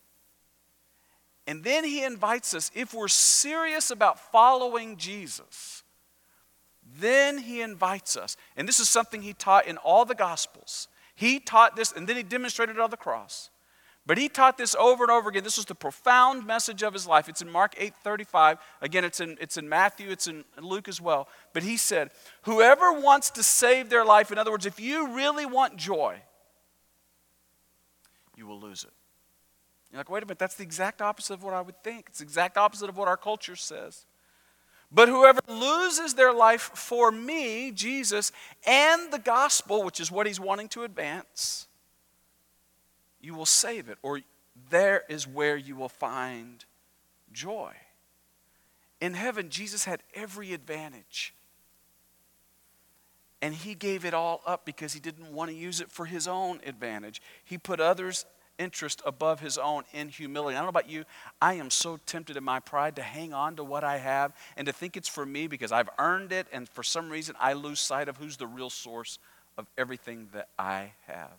And 1.48 1.63
then 1.63 1.84
he 1.84 2.04
invites 2.04 2.54
us, 2.54 2.72
if 2.74 2.94
we're 2.94 3.08
serious 3.08 3.91
about 3.91 4.20
following 4.32 4.98
Jesus, 4.98 5.84
then 7.00 7.38
he 7.38 7.62
invites 7.62 8.17
us. 8.17 8.38
And 8.56 8.67
this 8.67 8.80
is 8.80 8.89
something 8.89 9.22
he 9.22 9.34
taught 9.34 9.67
in 9.67 9.78
all 9.78 10.06
the 10.06 10.15
Gospels. 10.15 10.88
He 11.15 11.39
taught 11.39 11.76
this, 11.76 11.91
and 11.91 12.08
then 12.08 12.15
he 12.15 12.24
demonstrated 12.24 12.78
it 12.78 12.82
on 12.82 12.89
the 12.89 12.98
cross. 12.98 13.50
But 14.05 14.17
he 14.17 14.29
taught 14.29 14.57
this 14.57 14.75
over 14.75 15.03
and 15.03 15.11
over 15.11 15.29
again. 15.29 15.43
This 15.43 15.57
was 15.57 15.67
the 15.67 15.75
profound 15.75 16.45
message 16.45 16.81
of 16.81 16.93
his 16.93 17.05
life. 17.05 17.29
It's 17.29 17.41
in 17.41 17.49
Mark 17.49 17.75
8 17.77 17.93
35. 17.95 18.57
Again, 18.81 19.05
it's 19.05 19.19
in, 19.19 19.37
it's 19.39 19.57
in 19.57 19.69
Matthew, 19.69 20.09
it's 20.09 20.27
in 20.27 20.43
Luke 20.59 20.87
as 20.87 20.99
well. 20.99 21.27
But 21.53 21.63
he 21.63 21.77
said, 21.77 22.09
Whoever 22.43 22.91
wants 22.91 23.29
to 23.31 23.43
save 23.43 23.89
their 23.89 24.03
life, 24.03 24.31
in 24.31 24.37
other 24.37 24.51
words, 24.51 24.65
if 24.65 24.79
you 24.79 25.13
really 25.15 25.45
want 25.45 25.75
joy, 25.75 26.21
you 28.35 28.47
will 28.47 28.59
lose 28.59 28.83
it. 28.83 28.91
You're 29.91 29.99
like, 29.99 30.09
wait 30.09 30.23
a 30.23 30.25
minute, 30.25 30.39
that's 30.39 30.55
the 30.55 30.63
exact 30.63 31.01
opposite 31.01 31.33
of 31.33 31.43
what 31.43 31.53
I 31.53 31.61
would 31.61 31.83
think. 31.83 32.05
It's 32.07 32.19
the 32.19 32.23
exact 32.23 32.57
opposite 32.57 32.89
of 32.89 32.97
what 32.97 33.07
our 33.07 33.17
culture 33.17 33.57
says. 33.57 34.05
But 34.91 35.09
whoever 35.09 35.39
loses 35.47 36.13
their 36.13 36.33
life 36.33 36.71
for 36.73 37.11
me, 37.11 37.71
Jesus, 37.71 38.31
and 38.65 39.11
the 39.11 39.19
gospel, 39.19 39.83
which 39.83 39.99
is 39.99 40.11
what 40.11 40.27
he's 40.27 40.39
wanting 40.39 40.69
to 40.69 40.83
advance, 40.83 41.67
you 43.21 43.34
will 43.34 43.45
save 43.45 43.89
it, 43.89 43.97
or 44.01 44.21
there 44.69 45.03
is 45.10 45.27
where 45.27 45.57
you 45.57 45.75
will 45.75 45.89
find 45.89 46.65
joy. 47.31 47.73
In 48.99 49.13
heaven, 49.13 49.49
Jesus 49.49 49.86
had 49.86 50.03
every 50.13 50.53
advantage. 50.53 51.34
And 53.41 53.55
he 53.55 53.73
gave 53.73 54.05
it 54.05 54.13
all 54.13 54.41
up 54.45 54.65
because 54.65 54.93
he 54.93 54.99
didn't 54.99 55.34
want 55.34 55.49
to 55.49 55.55
use 55.55 55.81
it 55.81 55.91
for 55.91 56.05
his 56.05 56.27
own 56.27 56.60
advantage. 56.65 57.21
He 57.43 57.57
put 57.57 57.79
others' 57.79 58.25
interest 58.60 59.01
above 59.03 59.39
his 59.39 59.57
own 59.57 59.84
in 59.91 60.10
humility. 60.10 60.55
I 60.55 60.60
don't 60.60 60.65
know 60.65 60.69
about 60.69 60.89
you, 60.89 61.05
I 61.41 61.55
am 61.55 61.71
so 61.71 61.97
tempted 62.05 62.38
in 62.38 62.43
my 62.43 62.60
pride 62.60 62.95
to 62.97 63.01
hang 63.01 63.34
on 63.34 63.55
to 63.55 63.63
what 63.63 63.84
I 63.84 63.97
have 63.97 64.34
and 64.55 64.67
to 64.67 64.73
think 64.73 64.95
it's 64.95 65.07
for 65.07 65.25
me 65.25 65.47
because 65.47 65.71
I've 65.71 65.89
earned 65.97 66.31
it, 66.31 66.45
and 66.51 66.69
for 66.69 66.84
some 66.84 67.10
reason 67.10 67.36
I 67.39 67.53
lose 67.53 67.79
sight 67.79 68.07
of 68.07 68.17
who's 68.17 68.38
the 68.38 68.45
real 68.45 68.69
source 68.69 69.17
of 69.57 69.67
everything 69.77 70.29
that 70.34 70.49
I 70.60 70.91
have. 71.07 71.31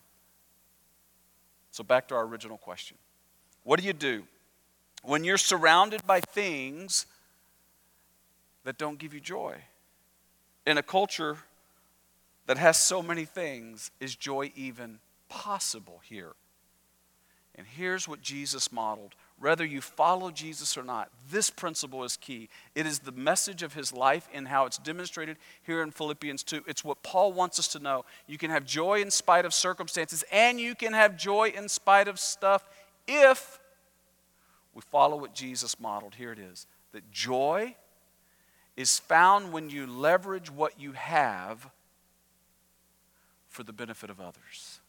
So, 1.73 1.83
back 1.83 2.07
to 2.09 2.15
our 2.15 2.25
original 2.25 2.59
question 2.59 2.97
What 3.65 3.81
do 3.81 3.87
you 3.87 3.95
do 3.95 4.25
when 5.03 5.25
you're 5.25 5.39
surrounded 5.39 6.07
by 6.07 6.21
things 6.21 7.07
that 8.65 8.79
don't 8.79 8.99
give 8.99 9.13
you 9.13 9.21
joy? 9.21 9.57
In 10.65 10.79
a 10.79 10.83
culture 10.83 11.39
that 12.47 12.59
has 12.59 12.79
so 12.79 13.03
many 13.03 13.25
things, 13.25 13.91
is 13.99 14.15
joy 14.15 14.53
even 14.55 15.01
possible 15.29 16.01
here? 16.05 16.35
And 17.57 17.67
here's 17.67 18.07
what 18.07 18.23
Jesus 18.23 18.71
modeled. 18.71 19.15
Whether 19.43 19.65
you 19.65 19.81
follow 19.81 20.31
Jesus 20.31 20.77
or 20.77 20.85
not, 20.85 21.11
this 21.29 21.51
principle 21.51 22.05
is 22.05 22.17
key. 22.17 22.49
It 22.77 22.87
is 22.87 23.01
the 23.01 23.11
message 23.11 23.65
of 23.65 23.75
his 23.75 23.93
life 23.93 24.29
and 24.33 24.47
how 24.47 24.67
it's 24.67 24.79
demonstrated 24.79 25.37
here 25.65 25.83
in 25.83 25.91
Philippians 25.91 26.45
2. 26.45 26.63
It's 26.69 26.85
what 26.85 27.03
Paul 27.03 27.33
wants 27.33 27.59
us 27.59 27.67
to 27.69 27.81
know. 27.81 28.05
You 28.29 28.39
can 28.39 28.53
have 28.53 28.65
joy 28.65 29.01
in 29.03 29.11
spite 29.11 29.45
of 29.45 29.53
circumstances, 29.53 30.23
and 30.31 30.61
you 30.61 30.77
can 30.77 30.93
have 30.93 31.17
joy 31.17 31.53
in 31.57 31.69
spite 31.69 32.07
of 32.07 32.21
stuff 32.21 32.69
if 33.09 33.59
we 34.75 34.83
follow 34.93 35.17
what 35.17 35.35
Jesus 35.35 35.81
modeled. 35.81 36.15
Here 36.15 36.31
it 36.31 36.39
is 36.39 36.69
that 36.93 37.11
joy 37.11 37.75
is 38.77 39.01
found 39.01 39.53
when 39.53 39.71
you 39.71 39.89
leverage 39.89 40.53
what 40.53 40.79
you 40.79 40.93
have 40.93 41.69
for 43.49 43.65
the 43.65 43.73
benefit 43.73 44.09
of 44.09 44.21
others. 44.21 44.82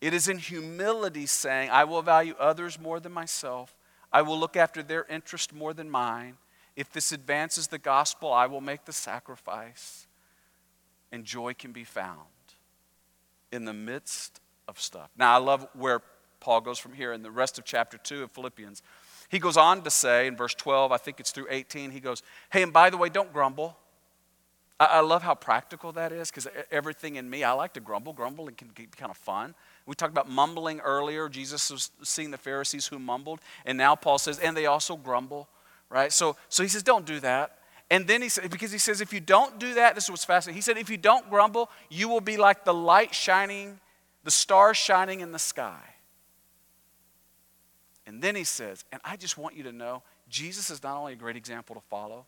It 0.00 0.14
is 0.14 0.28
in 0.28 0.38
humility 0.38 1.26
saying, 1.26 1.70
I 1.70 1.84
will 1.84 2.02
value 2.02 2.34
others 2.38 2.78
more 2.78 3.00
than 3.00 3.12
myself. 3.12 3.74
I 4.12 4.22
will 4.22 4.38
look 4.38 4.56
after 4.56 4.82
their 4.82 5.04
interest 5.06 5.52
more 5.52 5.74
than 5.74 5.90
mine. 5.90 6.36
If 6.76 6.92
this 6.92 7.10
advances 7.10 7.66
the 7.66 7.78
gospel, 7.78 8.32
I 8.32 8.46
will 8.46 8.60
make 8.60 8.84
the 8.84 8.92
sacrifice. 8.92 10.06
And 11.10 11.24
joy 11.24 11.54
can 11.54 11.72
be 11.72 11.84
found 11.84 12.28
in 13.50 13.64
the 13.64 13.72
midst 13.72 14.40
of 14.68 14.80
stuff. 14.80 15.10
Now, 15.16 15.34
I 15.34 15.38
love 15.38 15.66
where 15.74 16.02
Paul 16.40 16.60
goes 16.60 16.78
from 16.78 16.92
here 16.92 17.12
in 17.12 17.22
the 17.22 17.30
rest 17.30 17.58
of 17.58 17.64
chapter 17.64 17.98
2 17.98 18.22
of 18.22 18.30
Philippians. 18.30 18.82
He 19.28 19.38
goes 19.38 19.56
on 19.56 19.82
to 19.82 19.90
say 19.90 20.26
in 20.26 20.36
verse 20.36 20.54
12, 20.54 20.92
I 20.92 20.96
think 20.96 21.20
it's 21.20 21.32
through 21.32 21.46
18, 21.50 21.90
he 21.90 22.00
goes, 22.00 22.22
Hey, 22.50 22.62
and 22.62 22.72
by 22.72 22.90
the 22.90 22.96
way, 22.96 23.08
don't 23.08 23.32
grumble. 23.32 23.76
I, 24.78 24.84
I 24.86 25.00
love 25.00 25.22
how 25.22 25.34
practical 25.34 25.92
that 25.92 26.12
is 26.12 26.30
because 26.30 26.46
everything 26.70 27.16
in 27.16 27.28
me, 27.28 27.44
I 27.44 27.52
like 27.52 27.74
to 27.74 27.80
grumble. 27.80 28.12
Grumbling 28.12 28.54
can 28.54 28.68
be 28.68 28.86
kind 28.86 29.10
of 29.10 29.16
fun. 29.16 29.54
We 29.88 29.94
talked 29.94 30.12
about 30.12 30.28
mumbling 30.28 30.80
earlier. 30.80 31.30
Jesus 31.30 31.70
was 31.70 31.90
seeing 32.02 32.30
the 32.30 32.36
Pharisees 32.36 32.86
who 32.86 32.98
mumbled. 32.98 33.40
And 33.64 33.78
now 33.78 33.96
Paul 33.96 34.18
says, 34.18 34.38
and 34.38 34.54
they 34.54 34.66
also 34.66 34.96
grumble, 34.96 35.48
right? 35.88 36.12
So, 36.12 36.36
so 36.50 36.62
he 36.62 36.68
says, 36.68 36.82
don't 36.82 37.06
do 37.06 37.20
that. 37.20 37.56
And 37.90 38.06
then 38.06 38.20
he 38.20 38.28
says, 38.28 38.48
because 38.50 38.70
he 38.70 38.76
says, 38.76 39.00
if 39.00 39.14
you 39.14 39.20
don't 39.20 39.58
do 39.58 39.72
that, 39.74 39.94
this 39.94 40.04
is 40.04 40.10
what's 40.10 40.26
fascinating. 40.26 40.56
He 40.58 40.60
said, 40.60 40.76
if 40.76 40.90
you 40.90 40.98
don't 40.98 41.30
grumble, 41.30 41.70
you 41.88 42.06
will 42.06 42.20
be 42.20 42.36
like 42.36 42.66
the 42.66 42.74
light 42.74 43.14
shining, 43.14 43.80
the 44.24 44.30
stars 44.30 44.76
shining 44.76 45.20
in 45.20 45.32
the 45.32 45.38
sky. 45.38 45.80
And 48.06 48.20
then 48.20 48.36
he 48.36 48.44
says, 48.44 48.84
and 48.92 49.00
I 49.06 49.16
just 49.16 49.38
want 49.38 49.56
you 49.56 49.62
to 49.62 49.72
know, 49.72 50.02
Jesus 50.28 50.68
is 50.68 50.82
not 50.82 50.98
only 50.98 51.14
a 51.14 51.16
great 51.16 51.36
example 51.36 51.74
to 51.74 51.82
follow, 51.88 52.26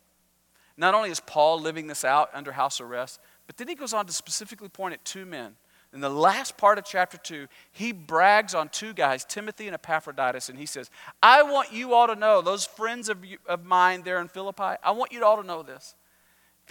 not 0.77 0.95
only 0.95 1.11
is 1.11 1.19
Paul 1.19 1.61
living 1.61 1.85
this 1.85 2.03
out 2.03 2.31
under 2.33 2.53
house 2.53 2.81
arrest, 2.81 3.19
but 3.45 3.57
then 3.57 3.67
he 3.67 3.75
goes 3.75 3.93
on 3.93 4.07
to 4.07 4.13
specifically 4.13 4.67
point 4.67 4.95
at 4.95 5.05
two 5.05 5.27
men 5.27 5.57
in 5.93 5.99
the 5.99 6.09
last 6.09 6.57
part 6.57 6.77
of 6.77 6.85
chapter 6.85 7.17
2, 7.17 7.47
he 7.71 7.91
brags 7.91 8.55
on 8.55 8.69
two 8.69 8.93
guys, 8.93 9.25
Timothy 9.25 9.67
and 9.67 9.73
Epaphroditus, 9.73 10.47
and 10.47 10.57
he 10.57 10.65
says, 10.65 10.89
I 11.21 11.43
want 11.43 11.73
you 11.73 11.93
all 11.93 12.07
to 12.07 12.15
know, 12.15 12.41
those 12.41 12.65
friends 12.65 13.09
of, 13.09 13.25
you, 13.25 13.37
of 13.45 13.65
mine 13.65 14.03
there 14.03 14.21
in 14.21 14.29
Philippi, 14.29 14.77
I 14.83 14.91
want 14.91 15.11
you 15.11 15.23
all 15.25 15.41
to 15.41 15.45
know 15.45 15.63
this. 15.63 15.95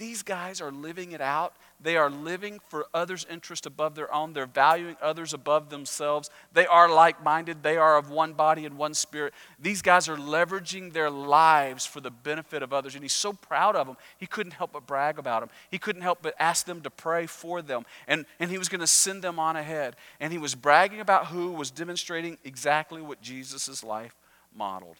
These 0.01 0.23
guys 0.23 0.61
are 0.61 0.71
living 0.71 1.11
it 1.11 1.21
out. 1.21 1.53
They 1.79 1.95
are 1.95 2.09
living 2.09 2.59
for 2.69 2.87
others' 2.91 3.23
interest 3.29 3.67
above 3.67 3.93
their 3.93 4.11
own. 4.11 4.33
They're 4.33 4.47
valuing 4.47 4.95
others 4.99 5.31
above 5.31 5.69
themselves. 5.69 6.31
They 6.53 6.65
are 6.65 6.91
like 6.91 7.23
minded. 7.23 7.61
They 7.61 7.77
are 7.77 7.97
of 7.97 8.09
one 8.09 8.33
body 8.33 8.65
and 8.65 8.79
one 8.79 8.95
spirit. 8.95 9.31
These 9.59 9.83
guys 9.83 10.09
are 10.09 10.17
leveraging 10.17 10.93
their 10.93 11.11
lives 11.11 11.85
for 11.85 12.01
the 12.01 12.09
benefit 12.09 12.63
of 12.63 12.73
others. 12.73 12.95
And 12.95 13.03
he's 13.03 13.13
so 13.13 13.33
proud 13.33 13.75
of 13.75 13.85
them, 13.85 13.95
he 14.17 14.25
couldn't 14.25 14.53
help 14.53 14.71
but 14.71 14.87
brag 14.87 15.19
about 15.19 15.41
them. 15.41 15.49
He 15.69 15.77
couldn't 15.77 16.01
help 16.01 16.23
but 16.23 16.33
ask 16.39 16.65
them 16.65 16.81
to 16.81 16.89
pray 16.89 17.27
for 17.27 17.61
them. 17.61 17.85
And, 18.07 18.25
and 18.39 18.49
he 18.49 18.57
was 18.57 18.69
going 18.69 18.81
to 18.81 18.87
send 18.87 19.21
them 19.21 19.37
on 19.37 19.55
ahead. 19.55 19.97
And 20.19 20.33
he 20.33 20.39
was 20.39 20.55
bragging 20.55 20.99
about 20.99 21.27
who 21.27 21.51
was 21.51 21.69
demonstrating 21.69 22.39
exactly 22.43 23.03
what 23.03 23.21
Jesus' 23.21 23.83
life 23.83 24.15
modeled. 24.51 24.97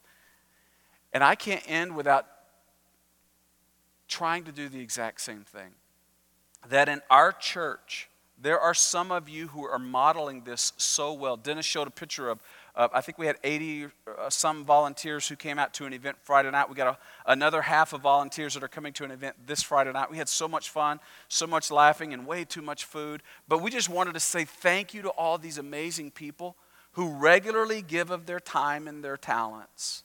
And 1.12 1.24
I 1.24 1.34
can't 1.34 1.64
end 1.68 1.96
without 1.96 2.28
trying 4.12 4.43
to 4.43 4.52
do 4.52 4.69
the 4.69 4.80
exact 4.80 5.21
same 5.21 5.43
thing. 5.43 5.71
That 6.69 6.89
in 6.89 7.02
our 7.10 7.32
church, 7.32 8.10
there 8.39 8.60
are 8.60 8.74
some 8.74 9.12
of 9.12 9.30
you 9.30 9.47
who 9.47 9.65
are 9.65 9.80
modeling 9.80 10.43
this 10.43 10.74
so 10.78 11.13
well. 11.13 11.38
Dennis 11.38 11.65
showed 11.65 11.88
a 11.88 11.91
picture 11.91 12.30
of, 12.30 12.39
uh, 12.76 12.88
I 12.93 13.02
think 13.02 13.17
we 13.17 13.26
had 13.26 13.38
80 13.43 13.86
uh, 13.86 14.30
some 14.30 14.65
volunteers 14.65 15.28
who 15.28 15.36
came 15.36 15.58
out 15.58 15.74
to 15.76 15.86
an 15.86 15.93
event 15.93 16.17
Friday 16.24 16.50
night. 16.52 16.69
We 16.69 16.76
got 16.76 16.95
a, 16.95 17.32
another 17.32 17.62
half 17.62 17.93
of 17.93 18.02
volunteers 18.02 18.56
that 18.56 18.63
are 18.63 18.67
coming 18.67 18.93
to 18.93 19.04
an 19.04 19.12
event 19.12 19.36
this 19.45 19.62
Friday 19.63 19.91
night. 19.91 20.12
We 20.12 20.17
had 20.17 20.30
so 20.30 20.47
much 20.47 20.69
fun, 20.69 21.00
so 21.28 21.47
much 21.47 21.71
laughing, 21.71 22.13
and 22.13 22.28
way 22.28 22.43
too 22.43 22.62
much 22.62 22.86
food. 22.86 23.21
But 23.47 23.62
we 23.62 23.71
just 23.71 23.89
wanted 23.89 24.15
to 24.15 24.19
say 24.19 24.43
thank 24.45 24.93
you 24.93 25.04
to 25.04 25.10
all 25.10 25.38
these 25.38 25.58
amazing 25.58 26.12
people 26.12 26.56
who 26.93 27.10
regularly 27.10 27.82
give 27.82 28.12
of 28.12 28.26
their 28.26 28.39
time 28.39 28.88
and 28.88 29.04
their 29.04 29.17
talents. 29.17 30.04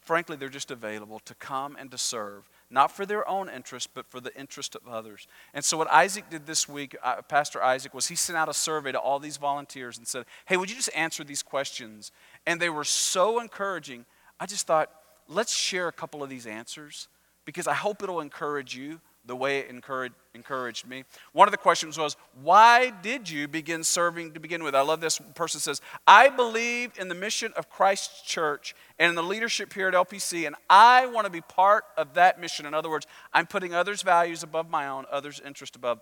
Frankly, 0.00 0.36
they're 0.36 0.48
just 0.48 0.70
available 0.70 1.20
to 1.20 1.34
come 1.34 1.76
and 1.78 1.90
to 1.90 1.98
serve 1.98 2.48
not 2.72 2.90
for 2.90 3.04
their 3.04 3.28
own 3.28 3.48
interest, 3.48 3.90
but 3.94 4.06
for 4.06 4.20
the 4.20 4.34
interest 4.36 4.74
of 4.74 4.88
others. 4.88 5.26
And 5.52 5.64
so, 5.64 5.76
what 5.76 5.90
Isaac 5.92 6.30
did 6.30 6.46
this 6.46 6.68
week, 6.68 6.96
uh, 7.02 7.22
Pastor 7.22 7.62
Isaac, 7.62 7.92
was 7.92 8.08
he 8.08 8.16
sent 8.16 8.36
out 8.36 8.48
a 8.48 8.54
survey 8.54 8.92
to 8.92 8.98
all 8.98 9.18
these 9.18 9.36
volunteers 9.36 9.98
and 9.98 10.06
said, 10.06 10.24
Hey, 10.46 10.56
would 10.56 10.70
you 10.70 10.76
just 10.76 10.90
answer 10.94 11.22
these 11.22 11.42
questions? 11.42 12.12
And 12.46 12.60
they 12.60 12.70
were 12.70 12.84
so 12.84 13.40
encouraging. 13.40 14.06
I 14.40 14.46
just 14.46 14.66
thought, 14.66 14.90
let's 15.28 15.54
share 15.54 15.88
a 15.88 15.92
couple 15.92 16.22
of 16.22 16.30
these 16.30 16.46
answers 16.46 17.08
because 17.44 17.66
I 17.66 17.74
hope 17.74 18.02
it'll 18.02 18.20
encourage 18.20 18.74
you 18.74 19.00
the 19.24 19.36
way 19.36 19.60
it 19.60 19.70
encouraged, 19.70 20.14
encouraged 20.34 20.86
me. 20.86 21.04
One 21.32 21.46
of 21.46 21.52
the 21.52 21.58
questions 21.58 21.96
was, 21.98 22.16
Why 22.42 22.90
did 22.90 23.30
you 23.30 23.46
begin 23.46 23.84
serving 23.84 24.32
to 24.32 24.40
begin 24.40 24.64
with? 24.64 24.74
I 24.74 24.80
love 24.80 25.00
this 25.00 25.20
person 25.34 25.60
says, 25.60 25.80
I 26.06 26.28
believe 26.28 26.92
in 26.98 27.08
the 27.08 27.14
mission 27.14 27.52
of 27.56 27.70
Christ's 27.70 28.22
church 28.22 28.74
and 28.98 29.10
in 29.10 29.14
the 29.14 29.22
leadership 29.22 29.72
here 29.72 29.88
at 29.88 29.94
LPC, 29.94 30.46
and 30.46 30.56
I 30.68 31.06
want 31.06 31.26
to 31.26 31.30
be 31.30 31.40
part 31.40 31.84
of 31.96 32.14
that 32.14 32.40
mission. 32.40 32.66
In 32.66 32.74
other 32.74 32.90
words, 32.90 33.06
I'm 33.32 33.46
putting 33.46 33.74
others' 33.74 34.02
values 34.02 34.42
above 34.42 34.68
my 34.68 34.88
own, 34.88 35.06
others' 35.10 35.40
interest 35.44 35.76
above 35.76 36.00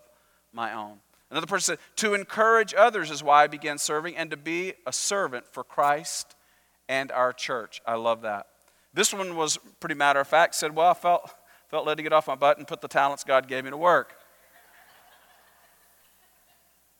my 0.52 0.72
own. 0.72 0.98
Another 1.30 1.46
person 1.46 1.76
said, 1.76 1.78
To 1.96 2.14
encourage 2.14 2.74
others 2.74 3.10
is 3.10 3.22
why 3.22 3.44
I 3.44 3.46
began 3.46 3.78
serving 3.78 4.16
and 4.16 4.30
to 4.30 4.36
be 4.36 4.74
a 4.86 4.92
servant 4.92 5.46
for 5.46 5.62
Christ 5.62 6.34
and 6.88 7.12
our 7.12 7.32
church. 7.32 7.80
I 7.86 7.94
love 7.94 8.22
that. 8.22 8.46
This 8.92 9.14
one 9.14 9.36
was 9.36 9.58
pretty 9.78 9.94
matter 9.94 10.18
of 10.18 10.26
fact, 10.26 10.54
said, 10.56 10.74
Well, 10.74 10.90
I 10.90 10.94
felt 10.94 11.32
Felt 11.70 11.86
led 11.86 11.96
to 11.96 12.02
get 12.02 12.12
off 12.12 12.26
my 12.26 12.34
butt 12.34 12.58
and 12.58 12.66
put 12.66 12.80
the 12.80 12.88
talents 12.88 13.24
God 13.24 13.46
gave 13.46 13.64
me 13.64 13.70
to 13.70 13.76
work. 13.76 14.14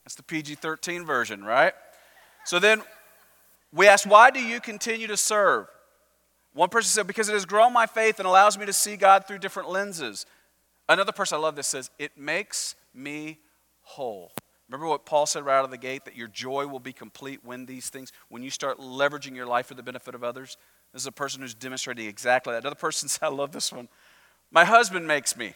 That's 0.03 0.15
the 0.15 0.23
PG 0.23 0.55
13 0.55 1.05
version, 1.05 1.43
right? 1.43 1.73
So 2.45 2.57
then 2.57 2.81
we 3.73 3.87
asked, 3.87 4.07
why 4.07 4.31
do 4.31 4.41
you 4.41 4.59
continue 4.59 5.07
to 5.07 5.17
serve? 5.17 5.67
One 6.53 6.69
person 6.69 6.89
said, 6.89 7.07
because 7.07 7.29
it 7.29 7.33
has 7.33 7.45
grown 7.45 7.71
my 7.71 7.85
faith 7.85 8.19
and 8.19 8.27
allows 8.27 8.57
me 8.57 8.65
to 8.65 8.73
see 8.73 8.97
God 8.97 9.25
through 9.27 9.39
different 9.39 9.69
lenses. 9.69 10.25
Another 10.89 11.11
person, 11.11 11.37
I 11.37 11.39
love 11.39 11.55
this, 11.55 11.67
says, 11.67 11.89
it 11.97 12.17
makes 12.17 12.75
me 12.93 13.39
whole. 13.83 14.31
Remember 14.67 14.87
what 14.87 15.05
Paul 15.05 15.25
said 15.25 15.45
right 15.45 15.57
out 15.57 15.65
of 15.65 15.71
the 15.71 15.77
gate 15.77 16.05
that 16.05 16.15
your 16.15 16.27
joy 16.27 16.65
will 16.65 16.79
be 16.79 16.93
complete 16.93 17.41
when 17.43 17.65
these 17.65 17.89
things, 17.89 18.11
when 18.29 18.41
you 18.41 18.49
start 18.49 18.79
leveraging 18.79 19.35
your 19.35 19.45
life 19.45 19.67
for 19.67 19.73
the 19.73 19.83
benefit 19.83 20.15
of 20.15 20.23
others? 20.23 20.57
This 20.93 21.03
is 21.03 21.07
a 21.07 21.11
person 21.11 21.41
who's 21.41 21.53
demonstrating 21.53 22.07
exactly 22.07 22.53
that. 22.53 22.63
Another 22.63 22.75
person 22.75 23.07
said, 23.09 23.25
I 23.25 23.29
love 23.29 23.51
this 23.51 23.71
one. 23.71 23.87
My 24.51 24.65
husband 24.65 25.07
makes 25.07 25.37
me. 25.37 25.53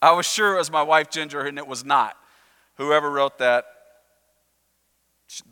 I 0.00 0.12
was 0.12 0.26
sure 0.26 0.54
it 0.54 0.58
was 0.58 0.70
my 0.70 0.82
wife 0.82 1.10
Ginger, 1.10 1.42
and 1.42 1.58
it 1.58 1.66
was 1.66 1.84
not. 1.84 2.16
Whoever 2.76 3.10
wrote 3.10 3.38
that, 3.38 3.66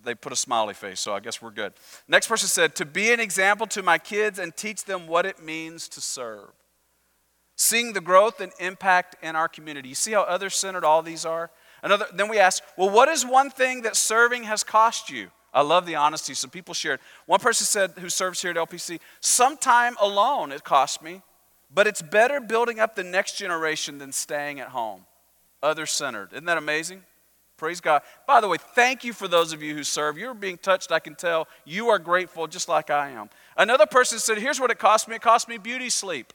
they 0.02 0.14
put 0.14 0.32
a 0.32 0.36
smiley 0.36 0.74
face, 0.74 1.00
so 1.00 1.14
I 1.14 1.20
guess 1.20 1.40
we're 1.40 1.50
good. 1.50 1.74
Next 2.08 2.26
person 2.26 2.48
said, 2.48 2.74
To 2.76 2.84
be 2.84 3.12
an 3.12 3.20
example 3.20 3.66
to 3.68 3.82
my 3.82 3.98
kids 3.98 4.38
and 4.38 4.56
teach 4.56 4.84
them 4.84 5.06
what 5.06 5.26
it 5.26 5.42
means 5.42 5.88
to 5.90 6.00
serve. 6.00 6.50
Seeing 7.56 7.92
the 7.92 8.00
growth 8.00 8.40
and 8.40 8.52
impact 8.58 9.16
in 9.22 9.36
our 9.36 9.48
community. 9.48 9.90
You 9.90 9.94
see 9.94 10.12
how 10.12 10.22
other 10.22 10.50
centered 10.50 10.84
all 10.84 11.02
these 11.02 11.24
are? 11.24 11.50
Another, 11.82 12.06
then 12.12 12.28
we 12.28 12.38
ask, 12.38 12.62
Well, 12.76 12.90
what 12.90 13.08
is 13.08 13.24
one 13.24 13.50
thing 13.50 13.82
that 13.82 13.96
serving 13.96 14.44
has 14.44 14.64
cost 14.64 15.10
you? 15.10 15.30
I 15.52 15.62
love 15.62 15.86
the 15.86 15.96
honesty. 15.96 16.34
Some 16.34 16.50
people 16.50 16.74
shared. 16.74 17.00
One 17.26 17.40
person 17.40 17.66
said, 17.66 17.92
who 17.98 18.08
serves 18.08 18.40
here 18.40 18.52
at 18.52 18.56
LPC, 18.56 19.00
sometime 19.20 19.96
alone 20.00 20.52
it 20.52 20.62
cost 20.62 21.02
me, 21.02 21.22
but 21.72 21.86
it's 21.86 22.02
better 22.02 22.40
building 22.40 22.78
up 22.78 22.94
the 22.94 23.04
next 23.04 23.36
generation 23.36 23.98
than 23.98 24.12
staying 24.12 24.60
at 24.60 24.68
home. 24.68 25.04
Other 25.62 25.86
centered. 25.86 26.32
Isn't 26.32 26.46
that 26.46 26.58
amazing? 26.58 27.02
Praise 27.56 27.80
God. 27.80 28.00
By 28.26 28.40
the 28.40 28.48
way, 28.48 28.56
thank 28.74 29.04
you 29.04 29.12
for 29.12 29.28
those 29.28 29.52
of 29.52 29.62
you 29.62 29.74
who 29.74 29.84
serve. 29.84 30.16
You're 30.16 30.32
being 30.32 30.56
touched, 30.56 30.90
I 30.92 30.98
can 30.98 31.14
tell. 31.14 31.46
You 31.66 31.90
are 31.90 31.98
grateful 31.98 32.46
just 32.46 32.68
like 32.68 32.88
I 32.88 33.10
am. 33.10 33.28
Another 33.56 33.84
person 33.84 34.18
said, 34.18 34.38
Here's 34.38 34.58
what 34.58 34.70
it 34.70 34.78
cost 34.78 35.08
me 35.08 35.16
it 35.16 35.22
cost 35.22 35.46
me 35.46 35.58
beauty 35.58 35.90
sleep. 35.90 36.32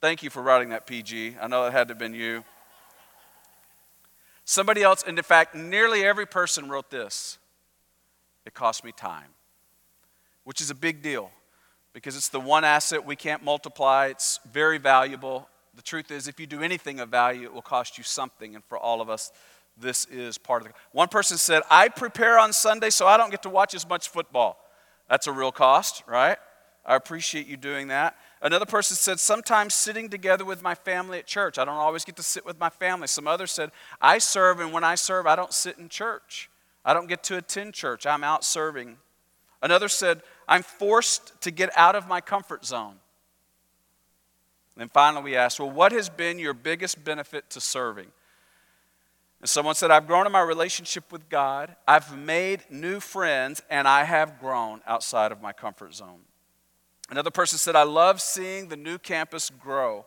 Thank 0.00 0.22
you 0.22 0.30
for 0.30 0.42
writing 0.42 0.70
that 0.70 0.86
PG. 0.86 1.36
I 1.40 1.46
know 1.46 1.64
it 1.66 1.72
had 1.72 1.88
to 1.88 1.92
have 1.92 1.98
been 1.98 2.12
you. 2.12 2.44
Somebody 4.46 4.84
else, 4.84 5.02
and 5.04 5.18
in 5.18 5.24
fact, 5.24 5.56
nearly 5.56 6.04
every 6.04 6.24
person 6.24 6.68
wrote 6.70 6.88
this 6.88 7.38
it 8.46 8.54
cost 8.54 8.84
me 8.84 8.92
time, 8.92 9.34
which 10.44 10.60
is 10.60 10.70
a 10.70 10.74
big 10.74 11.02
deal 11.02 11.32
because 11.92 12.16
it's 12.16 12.28
the 12.28 12.40
one 12.40 12.64
asset 12.64 13.04
we 13.04 13.16
can't 13.16 13.42
multiply. 13.42 14.06
It's 14.06 14.38
very 14.52 14.78
valuable. 14.78 15.48
The 15.74 15.82
truth 15.82 16.12
is, 16.12 16.28
if 16.28 16.38
you 16.38 16.46
do 16.46 16.62
anything 16.62 17.00
of 17.00 17.08
value, 17.08 17.42
it 17.42 17.52
will 17.52 17.60
cost 17.60 17.98
you 17.98 18.04
something. 18.04 18.54
And 18.54 18.64
for 18.64 18.78
all 18.78 19.00
of 19.00 19.10
us, 19.10 19.32
this 19.76 20.04
is 20.06 20.38
part 20.38 20.62
of 20.62 20.68
the. 20.68 20.74
One 20.92 21.08
person 21.08 21.38
said, 21.38 21.62
I 21.68 21.88
prepare 21.88 22.38
on 22.38 22.52
Sunday 22.52 22.90
so 22.90 23.06
I 23.06 23.16
don't 23.16 23.30
get 23.30 23.42
to 23.42 23.50
watch 23.50 23.74
as 23.74 23.86
much 23.86 24.08
football. 24.10 24.64
That's 25.10 25.26
a 25.26 25.32
real 25.32 25.50
cost, 25.50 26.04
right? 26.06 26.38
I 26.84 26.94
appreciate 26.94 27.48
you 27.48 27.56
doing 27.56 27.88
that. 27.88 28.16
Another 28.42 28.66
person 28.66 28.96
said, 28.96 29.18
sometimes 29.18 29.74
sitting 29.74 30.10
together 30.10 30.44
with 30.44 30.62
my 30.62 30.74
family 30.74 31.18
at 31.18 31.26
church. 31.26 31.58
I 31.58 31.64
don't 31.64 31.74
always 31.74 32.04
get 32.04 32.16
to 32.16 32.22
sit 32.22 32.44
with 32.44 32.60
my 32.60 32.68
family. 32.68 33.06
Some 33.06 33.26
others 33.26 33.50
said, 33.50 33.70
I 34.00 34.18
serve, 34.18 34.60
and 34.60 34.72
when 34.72 34.84
I 34.84 34.94
serve, 34.94 35.26
I 35.26 35.36
don't 35.36 35.54
sit 35.54 35.78
in 35.78 35.88
church. 35.88 36.50
I 36.84 36.92
don't 36.92 37.08
get 37.08 37.22
to 37.24 37.38
attend 37.38 37.74
church. 37.74 38.06
I'm 38.06 38.22
out 38.22 38.44
serving. 38.44 38.98
Another 39.62 39.88
said, 39.88 40.22
I'm 40.46 40.62
forced 40.62 41.40
to 41.40 41.50
get 41.50 41.70
out 41.76 41.96
of 41.96 42.06
my 42.06 42.20
comfort 42.20 42.64
zone. 42.64 42.96
And 44.78 44.92
finally, 44.92 45.24
we 45.24 45.36
asked, 45.36 45.58
Well, 45.58 45.70
what 45.70 45.92
has 45.92 46.08
been 46.10 46.38
your 46.38 46.52
biggest 46.52 47.02
benefit 47.02 47.48
to 47.50 47.60
serving? 47.60 48.08
And 49.40 49.48
someone 49.48 49.74
said, 49.74 49.90
I've 49.90 50.06
grown 50.06 50.26
in 50.26 50.32
my 50.32 50.42
relationship 50.42 51.10
with 51.10 51.28
God, 51.28 51.74
I've 51.88 52.16
made 52.16 52.64
new 52.70 53.00
friends, 53.00 53.62
and 53.70 53.88
I 53.88 54.04
have 54.04 54.38
grown 54.38 54.80
outside 54.86 55.32
of 55.32 55.40
my 55.40 55.52
comfort 55.52 55.94
zone. 55.94 56.20
Another 57.08 57.30
person 57.30 57.58
said, 57.58 57.76
I 57.76 57.84
love 57.84 58.20
seeing 58.20 58.68
the 58.68 58.76
new 58.76 58.98
campus 58.98 59.50
grow. 59.50 60.04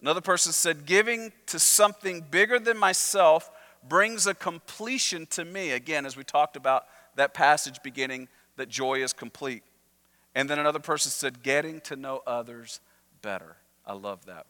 Another 0.00 0.20
person 0.20 0.52
said, 0.52 0.86
giving 0.86 1.32
to 1.46 1.58
something 1.58 2.22
bigger 2.22 2.58
than 2.58 2.76
myself 2.76 3.50
brings 3.86 4.26
a 4.26 4.34
completion 4.34 5.26
to 5.26 5.44
me. 5.44 5.72
Again, 5.72 6.06
as 6.06 6.16
we 6.16 6.24
talked 6.24 6.56
about 6.56 6.86
that 7.16 7.34
passage 7.34 7.82
beginning, 7.82 8.28
that 8.56 8.68
joy 8.68 9.02
is 9.02 9.12
complete. 9.12 9.62
And 10.34 10.48
then 10.48 10.58
another 10.58 10.78
person 10.78 11.10
said, 11.10 11.42
getting 11.42 11.80
to 11.82 11.96
know 11.96 12.22
others 12.26 12.80
better. 13.22 13.56
I 13.86 13.92
love 13.92 14.24
that. 14.26 14.46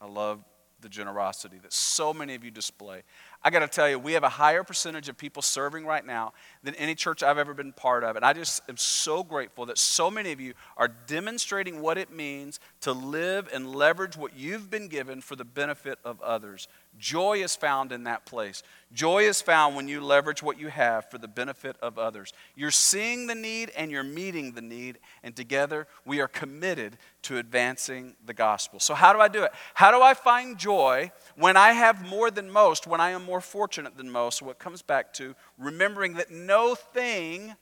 I 0.00 0.06
love 0.06 0.44
the 0.80 0.88
generosity 0.88 1.58
that 1.62 1.72
so 1.72 2.12
many 2.12 2.34
of 2.34 2.44
you 2.44 2.50
display. 2.50 3.02
I 3.42 3.50
got 3.50 3.60
to 3.60 3.68
tell 3.68 3.88
you, 3.88 3.98
we 3.98 4.12
have 4.12 4.24
a 4.24 4.28
higher 4.28 4.62
percentage 4.62 5.08
of 5.08 5.16
people 5.16 5.42
serving 5.42 5.86
right 5.86 6.04
now 6.04 6.32
than 6.62 6.74
any 6.74 6.94
church 6.94 7.22
I've 7.22 7.38
ever 7.38 7.54
been 7.54 7.72
part 7.72 8.04
of. 8.04 8.16
And 8.16 8.24
I 8.24 8.32
just 8.32 8.62
am 8.68 8.76
so 8.76 9.22
grateful 9.22 9.66
that 9.66 9.78
so 9.78 10.10
many 10.10 10.32
of 10.32 10.40
you 10.40 10.54
are 10.76 10.88
demonstrating 10.88 11.80
what 11.80 11.96
it 11.98 12.12
means 12.12 12.60
to 12.80 12.92
live 12.92 13.48
and 13.52 13.74
leverage 13.74 14.16
what 14.16 14.36
you've 14.36 14.70
been 14.70 14.88
given 14.88 15.20
for 15.20 15.36
the 15.36 15.44
benefit 15.44 15.98
of 16.04 16.20
others. 16.20 16.68
Joy 16.98 17.42
is 17.42 17.54
found 17.56 17.92
in 17.92 18.04
that 18.04 18.26
place. 18.26 18.62
Joy 18.92 19.24
is 19.24 19.42
found 19.42 19.76
when 19.76 19.88
you 19.88 20.00
leverage 20.00 20.42
what 20.42 20.58
you 20.58 20.68
have 20.68 21.10
for 21.10 21.18
the 21.18 21.28
benefit 21.28 21.76
of 21.82 21.98
others. 21.98 22.32
You're 22.54 22.70
seeing 22.70 23.26
the 23.26 23.34
need 23.34 23.70
and 23.76 23.90
you're 23.90 24.02
meeting 24.02 24.52
the 24.52 24.62
need, 24.62 24.98
and 25.22 25.34
together 25.34 25.86
we 26.04 26.20
are 26.20 26.28
committed 26.28 26.96
to 27.22 27.38
advancing 27.38 28.16
the 28.24 28.34
gospel. 28.34 28.80
So, 28.80 28.94
how 28.94 29.12
do 29.12 29.20
I 29.20 29.28
do 29.28 29.42
it? 29.42 29.52
How 29.74 29.90
do 29.90 30.02
I 30.02 30.14
find 30.14 30.56
joy 30.56 31.10
when 31.34 31.56
I 31.56 31.72
have 31.72 32.08
more 32.08 32.30
than 32.30 32.50
most, 32.50 32.86
when 32.86 33.00
I 33.00 33.10
am 33.10 33.24
more 33.24 33.40
fortunate 33.40 33.96
than 33.96 34.10
most? 34.10 34.40
It 34.42 34.58
comes 34.58 34.82
back 34.82 35.12
to 35.14 35.34
remembering 35.58 36.14
that 36.14 36.30
no 36.30 36.74
thing 36.74 37.56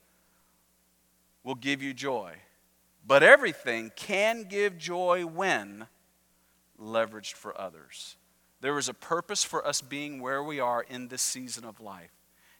will 1.43 1.55
give 1.55 1.83
you 1.83 1.93
joy, 1.95 2.35
but 3.07 3.23
everything 3.23 3.91
can 3.97 4.45
give 4.45 4.79
joy 4.79 5.27
when 5.27 5.87
leveraged 6.81 7.35
for 7.35 7.59
others. 7.61 8.17
There 8.65 8.79
is 8.79 8.89
a 8.89 8.95
purpose 8.95 9.45
for 9.45 9.67
us 9.67 9.83
being 9.83 10.23
where 10.23 10.43
we 10.43 10.59
are 10.59 10.87
in 10.89 11.09
this 11.09 11.21
season 11.21 11.67
of 11.67 11.81
life. 11.81 12.15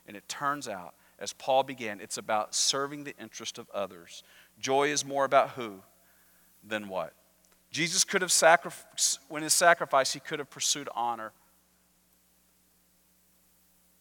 And 0.05 0.15
it 0.15 0.29
turns 0.29 0.67
out, 0.67 0.93
as 1.17 1.33
Paul 1.33 1.63
began, 1.63 1.99
it's 1.99 2.19
about 2.19 2.53
serving 2.53 3.05
the 3.05 3.15
interest 3.19 3.57
of 3.57 3.67
others. 3.71 4.21
Joy 4.59 4.89
is 4.89 5.03
more 5.03 5.25
about 5.25 5.49
who 5.49 5.81
than 6.63 6.89
what. 6.89 7.13
Jesus 7.71 8.03
could 8.03 8.21
have 8.21 8.31
sacrificed, 8.31 9.17
when 9.29 9.41
his 9.41 9.55
sacrifice, 9.55 10.13
he 10.13 10.19
could 10.19 10.37
have 10.37 10.51
pursued 10.51 10.87
honor. 10.93 11.31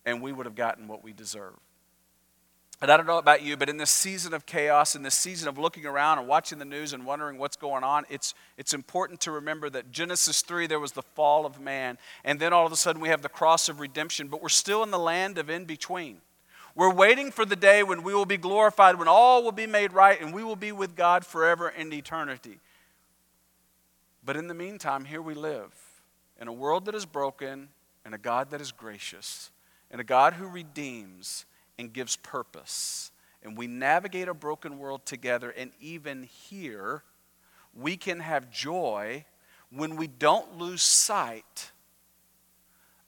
And 0.04 0.20
we 0.20 0.30
would 0.30 0.44
have 0.44 0.56
gotten 0.56 0.86
what 0.86 1.02
we 1.02 1.14
deserve. 1.14 1.54
And 2.84 2.92
I 2.92 2.98
don't 2.98 3.06
know 3.06 3.16
about 3.16 3.40
you, 3.40 3.56
but 3.56 3.70
in 3.70 3.78
this 3.78 3.88
season 3.88 4.34
of 4.34 4.44
chaos, 4.44 4.94
in 4.94 5.02
this 5.02 5.14
season 5.14 5.48
of 5.48 5.56
looking 5.56 5.86
around 5.86 6.18
and 6.18 6.28
watching 6.28 6.58
the 6.58 6.66
news 6.66 6.92
and 6.92 7.06
wondering 7.06 7.38
what's 7.38 7.56
going 7.56 7.82
on, 7.82 8.04
it's, 8.10 8.34
it's 8.58 8.74
important 8.74 9.22
to 9.22 9.30
remember 9.30 9.70
that 9.70 9.90
Genesis 9.90 10.42
3, 10.42 10.66
there 10.66 10.78
was 10.78 10.92
the 10.92 11.00
fall 11.00 11.46
of 11.46 11.58
man. 11.58 11.96
And 12.26 12.38
then 12.38 12.52
all 12.52 12.66
of 12.66 12.72
a 12.72 12.76
sudden 12.76 13.00
we 13.00 13.08
have 13.08 13.22
the 13.22 13.30
cross 13.30 13.70
of 13.70 13.80
redemption, 13.80 14.28
but 14.28 14.42
we're 14.42 14.50
still 14.50 14.82
in 14.82 14.90
the 14.90 14.98
land 14.98 15.38
of 15.38 15.48
in 15.48 15.64
between. 15.64 16.18
We're 16.74 16.92
waiting 16.92 17.30
for 17.30 17.46
the 17.46 17.56
day 17.56 17.82
when 17.82 18.02
we 18.02 18.12
will 18.12 18.26
be 18.26 18.36
glorified, 18.36 18.98
when 18.98 19.08
all 19.08 19.42
will 19.42 19.50
be 19.50 19.66
made 19.66 19.94
right, 19.94 20.20
and 20.20 20.34
we 20.34 20.44
will 20.44 20.54
be 20.54 20.70
with 20.70 20.94
God 20.94 21.24
forever 21.24 21.70
in 21.70 21.90
eternity. 21.90 22.58
But 24.22 24.36
in 24.36 24.46
the 24.46 24.52
meantime, 24.52 25.06
here 25.06 25.22
we 25.22 25.32
live 25.32 25.72
in 26.38 26.48
a 26.48 26.52
world 26.52 26.84
that 26.84 26.94
is 26.94 27.06
broken, 27.06 27.70
and 28.04 28.14
a 28.14 28.18
God 28.18 28.50
that 28.50 28.60
is 28.60 28.72
gracious, 28.72 29.48
and 29.90 30.02
a 30.02 30.04
God 30.04 30.34
who 30.34 30.46
redeems 30.46 31.46
and 31.78 31.92
gives 31.92 32.16
purpose. 32.16 33.10
and 33.44 33.58
we 33.58 33.66
navigate 33.66 34.26
a 34.26 34.34
broken 34.34 34.78
world 34.78 35.04
together, 35.04 35.50
and 35.50 35.70
even 35.78 36.22
here, 36.22 37.02
we 37.74 37.96
can 37.96 38.20
have 38.20 38.50
joy 38.50 39.24
when 39.70 39.96
we 39.96 40.06
don't 40.06 40.58
lose 40.58 40.82
sight 40.82 41.70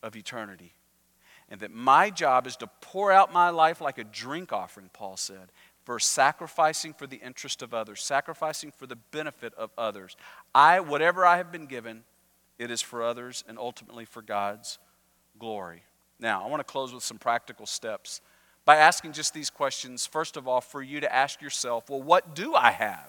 of 0.02 0.14
eternity. 0.14 0.74
And 1.48 1.60
that 1.60 1.72
my 1.72 2.10
job 2.10 2.46
is 2.46 2.56
to 2.56 2.66
pour 2.80 3.10
out 3.10 3.32
my 3.32 3.50
life 3.50 3.80
like 3.80 3.98
a 3.98 4.04
drink 4.04 4.52
offering, 4.52 4.90
Paul 4.92 5.16
said, 5.16 5.52
for 5.84 5.98
sacrificing 6.00 6.92
for 6.92 7.06
the 7.06 7.18
interest 7.18 7.62
of 7.62 7.72
others, 7.72 8.02
sacrificing 8.02 8.72
for 8.72 8.86
the 8.86 8.96
benefit 8.96 9.54
of 9.54 9.70
others. 9.78 10.16
I, 10.54 10.80
whatever 10.80 11.24
I 11.24 11.36
have 11.36 11.52
been 11.52 11.66
given, 11.66 12.02
it 12.58 12.70
is 12.70 12.82
for 12.82 13.02
others 13.02 13.44
and 13.48 13.58
ultimately 13.58 14.04
for 14.04 14.22
God's 14.22 14.78
glory. 15.38 15.84
Now, 16.18 16.44
I 16.44 16.48
want 16.48 16.60
to 16.60 16.64
close 16.64 16.92
with 16.92 17.04
some 17.04 17.18
practical 17.18 17.66
steps 17.66 18.20
by 18.66 18.76
asking 18.76 19.12
just 19.12 19.32
these 19.32 19.48
questions. 19.48 20.04
First 20.04 20.36
of 20.36 20.46
all, 20.46 20.60
for 20.60 20.82
you 20.82 21.00
to 21.00 21.14
ask 21.14 21.40
yourself, 21.40 21.88
well, 21.88 22.02
what 22.02 22.34
do 22.34 22.54
I 22.54 22.72
have? 22.72 23.08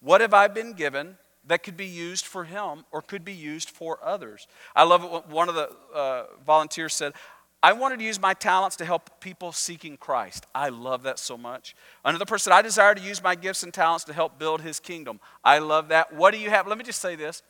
What 0.00 0.20
have 0.20 0.34
I 0.34 0.48
been 0.48 0.74
given 0.74 1.16
that 1.46 1.62
could 1.62 1.76
be 1.76 1.86
used 1.86 2.26
for 2.26 2.44
him 2.44 2.84
or 2.90 3.00
could 3.00 3.24
be 3.24 3.32
used 3.32 3.70
for 3.70 3.98
others? 4.02 4.48
I 4.74 4.82
love 4.82 5.04
it 5.04 5.28
one 5.32 5.48
of 5.48 5.54
the 5.54 5.70
uh, 5.94 6.24
volunteers 6.44 6.92
said, 6.92 7.14
I 7.62 7.72
wanted 7.72 8.00
to 8.00 8.04
use 8.04 8.20
my 8.20 8.34
talents 8.34 8.76
to 8.76 8.84
help 8.84 9.20
people 9.20 9.52
seeking 9.52 9.96
Christ. 9.96 10.44
I 10.54 10.68
love 10.68 11.04
that 11.04 11.18
so 11.18 11.38
much. 11.38 11.74
Another 12.04 12.26
person, 12.26 12.52
I 12.52 12.60
desire 12.60 12.94
to 12.94 13.00
use 13.00 13.22
my 13.22 13.34
gifts 13.34 13.62
and 13.62 13.72
talents 13.72 14.04
to 14.04 14.12
help 14.12 14.38
build 14.38 14.60
his 14.60 14.78
kingdom. 14.78 15.20
I 15.42 15.58
love 15.58 15.88
that. 15.88 16.12
What 16.12 16.32
do 16.32 16.38
you 16.38 16.50
have? 16.50 16.66
Let 16.66 16.78
me 16.78 16.84
just 16.84 17.00
say 17.00 17.16
this. 17.16 17.42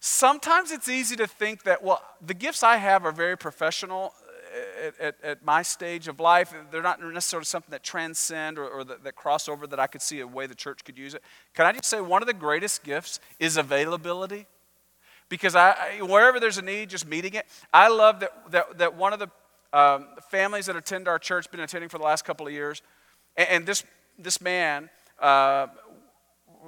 Sometimes 0.00 0.70
it's 0.70 0.88
easy 0.88 1.16
to 1.16 1.26
think 1.26 1.62
that, 1.62 1.82
well, 1.82 2.02
the 2.24 2.34
gifts 2.34 2.62
I 2.62 2.76
have 2.76 3.06
are 3.06 3.12
very 3.12 3.38
professional 3.38 4.12
at, 4.82 5.00
at, 5.00 5.16
at, 5.22 5.44
my 5.44 5.62
stage 5.62 6.08
of 6.08 6.20
life, 6.20 6.54
they're 6.70 6.82
not 6.82 7.02
necessarily 7.02 7.44
something 7.44 7.70
that 7.70 7.82
transcend 7.82 8.58
or, 8.58 8.68
or 8.68 8.84
that, 8.84 9.04
that, 9.04 9.14
cross 9.16 9.48
over 9.48 9.66
that 9.66 9.80
I 9.80 9.86
could 9.86 10.02
see 10.02 10.20
a 10.20 10.26
way 10.26 10.46
the 10.46 10.54
church 10.54 10.84
could 10.84 10.98
use 10.98 11.14
it. 11.14 11.22
Can 11.54 11.66
I 11.66 11.72
just 11.72 11.86
say 11.86 12.00
one 12.00 12.22
of 12.22 12.26
the 12.26 12.34
greatest 12.34 12.84
gifts 12.84 13.20
is 13.38 13.56
availability? 13.56 14.46
Because 15.28 15.56
I, 15.56 15.98
wherever 16.00 16.38
there's 16.38 16.58
a 16.58 16.62
need, 16.62 16.90
just 16.90 17.06
meeting 17.06 17.34
it. 17.34 17.46
I 17.72 17.88
love 17.88 18.20
that, 18.20 18.50
that, 18.50 18.78
that 18.78 18.94
one 18.94 19.12
of 19.12 19.18
the 19.18 19.28
um, 19.72 20.06
families 20.30 20.66
that 20.66 20.76
attend 20.76 21.08
our 21.08 21.18
church, 21.18 21.50
been 21.50 21.60
attending 21.60 21.88
for 21.88 21.98
the 21.98 22.04
last 22.04 22.24
couple 22.24 22.46
of 22.46 22.52
years, 22.52 22.82
and, 23.36 23.48
and 23.48 23.66
this, 23.66 23.84
this 24.18 24.40
man 24.40 24.90
uh, 25.20 25.66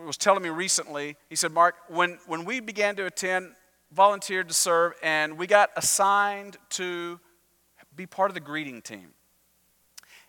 was 0.04 0.16
telling 0.16 0.42
me 0.42 0.48
recently, 0.48 1.16
he 1.28 1.36
said, 1.36 1.52
Mark, 1.52 1.76
when, 1.88 2.18
when 2.26 2.44
we 2.44 2.60
began 2.60 2.96
to 2.96 3.06
attend, 3.06 3.52
volunteered 3.92 4.48
to 4.48 4.54
serve, 4.54 4.94
and 5.02 5.38
we 5.38 5.46
got 5.46 5.70
assigned 5.76 6.56
to 6.70 7.20
be 7.96 8.06
part 8.06 8.30
of 8.30 8.34
the 8.34 8.40
greeting 8.40 8.82
team. 8.82 9.08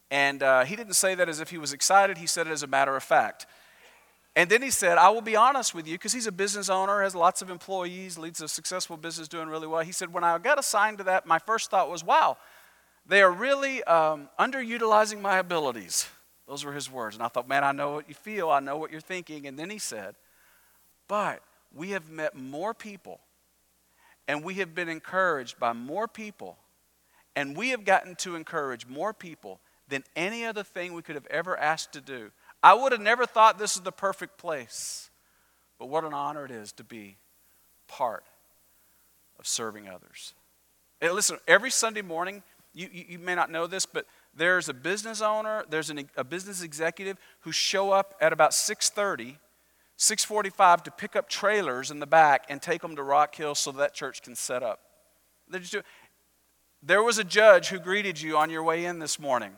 And 0.10 0.42
uh, 0.42 0.64
he 0.64 0.76
didn't 0.76 0.94
say 0.94 1.16
that 1.16 1.28
as 1.28 1.40
if 1.40 1.50
he 1.50 1.58
was 1.58 1.74
excited, 1.74 2.18
he 2.18 2.28
said 2.28 2.48
it 2.48 2.52
as 2.52 2.64
a 2.64 2.68
matter 2.68 2.96
of 2.96 3.04
fact. 3.04 3.46
And 4.36 4.50
then 4.50 4.62
he 4.62 4.70
said, 4.70 4.98
I 4.98 5.10
will 5.10 5.22
be 5.22 5.36
honest 5.36 5.74
with 5.74 5.88
you, 5.88 5.96
because 5.96 6.14
he's 6.14 6.28
a 6.28 6.32
business 6.32 6.70
owner, 6.70 7.02
has 7.02 7.16
lots 7.16 7.42
of 7.42 7.50
employees, 7.50 8.18
leads 8.18 8.40
a 8.40 8.48
successful 8.48 8.96
business 8.96 9.28
doing 9.28 9.50
really 9.50 9.68
well. 9.68 9.82
He 9.82 9.92
said, 9.92 10.14
When 10.14 10.24
I 10.24 10.38
got 10.38 10.60
assigned 10.60 11.00
to 11.00 11.04
that, 11.06 11.26
my 11.26 11.40
first 11.40 11.72
thought 11.72 11.90
was, 11.90 12.04
wow, 12.04 12.38
they 13.08 13.22
are 13.22 13.32
really 13.32 13.84
um, 13.86 14.30
underutilizing 14.40 15.22
my 15.22 15.40
abilities. 15.40 16.08
Those 16.48 16.64
were 16.64 16.74
his 16.74 16.90
words. 16.90 17.16
And 17.16 17.24
I 17.24 17.30
thought, 17.30 17.50
man, 17.50 17.64
I 17.64 17.72
know 17.72 17.94
what 17.94 18.08
you 18.08 18.16
feel, 18.16 18.50
I 18.50 18.60
know 18.60 18.78
what 18.78 18.92
you're 18.92 19.02
thinking. 19.02 19.48
And 19.48 19.58
then 19.58 19.70
he 19.70 19.80
said, 19.80 20.16
But 21.08 21.42
we 21.74 21.90
have 21.90 22.10
met 22.10 22.36
more 22.36 22.74
people, 22.74 23.20
and 24.28 24.44
we 24.44 24.56
have 24.56 24.76
been 24.76 24.88
encouraged 24.88 25.60
by 25.60 25.74
more 25.74 26.08
people 26.08 26.58
and 27.38 27.56
we 27.56 27.70
have 27.70 27.86
gotten 27.86 28.16
to 28.16 28.36
encourage 28.36 28.88
more 28.88 29.14
people 29.14 29.60
than 29.88 30.04
any 30.16 30.44
other 30.44 30.64
thing 30.64 30.94
we 30.94 31.04
could 31.04 31.14
have 31.14 31.28
ever 31.28 31.56
asked 31.56 31.94
to 31.94 32.02
do. 32.02 32.32
I 32.64 32.74
would 32.74 32.92
have 32.92 33.00
never 33.00 33.28
thought 33.28 33.60
this 33.60 33.76
is 33.76 33.84
the 33.84 33.92
perfect 33.92 34.40
place. 34.40 35.12
But 35.78 35.86
what 35.86 36.04
an 36.04 36.16
honor 36.16 36.46
it 36.46 36.52
is 36.52 36.72
to 36.74 36.84
be 36.84 37.18
part 37.88 38.24
of 39.38 39.46
serving 39.46 39.88
others. 39.88 40.34
And 41.00 41.14
listen, 41.14 41.38
every 41.48 41.70
Sunday 41.70 42.02
morning, 42.02 42.42
you, 42.74 42.90
you, 42.92 43.06
you, 43.10 43.20
may 43.20 43.36
not 43.36 43.52
know 43.52 43.68
this, 43.68 43.86
but 43.86 44.08
there's 44.36 44.68
a 44.68 44.74
business 44.74 45.22
owner, 45.22 45.64
there's 45.70 45.92
an, 45.92 46.10
a 46.18 46.24
business 46.24 46.64
executive 46.64 47.18
who 47.42 47.52
show 47.52 47.92
up 47.92 48.16
at 48.20 48.34
about 48.34 48.50
6.30, 48.50 49.36
6.45 50.00 50.84
to 50.86 50.90
pick 50.90 51.16
up 51.16 51.30
trailers 51.30 51.92
in 51.92 52.00
the 52.00 52.08
back 52.08 52.48
and 52.50 52.64
take 52.64 52.82
them 52.82 52.96
to 52.96 53.04
Rock 53.04 53.36
Hill 53.36 53.54
so 53.54 53.72
that 53.74 53.94
church 53.94 54.24
can 54.24 54.34
set 54.34 54.64
up. 54.64 54.80
They're 55.50 55.62
just 55.62 55.72
doing, 55.72 55.86
there 56.88 57.04
was 57.04 57.18
a 57.18 57.24
judge 57.24 57.68
who 57.68 57.80
greeted 57.80 58.20
you 58.20 58.38
on 58.38 58.50
your 58.50 58.64
way 58.64 58.86
in 58.86 59.00
this 59.00 59.20
morning. 59.20 59.52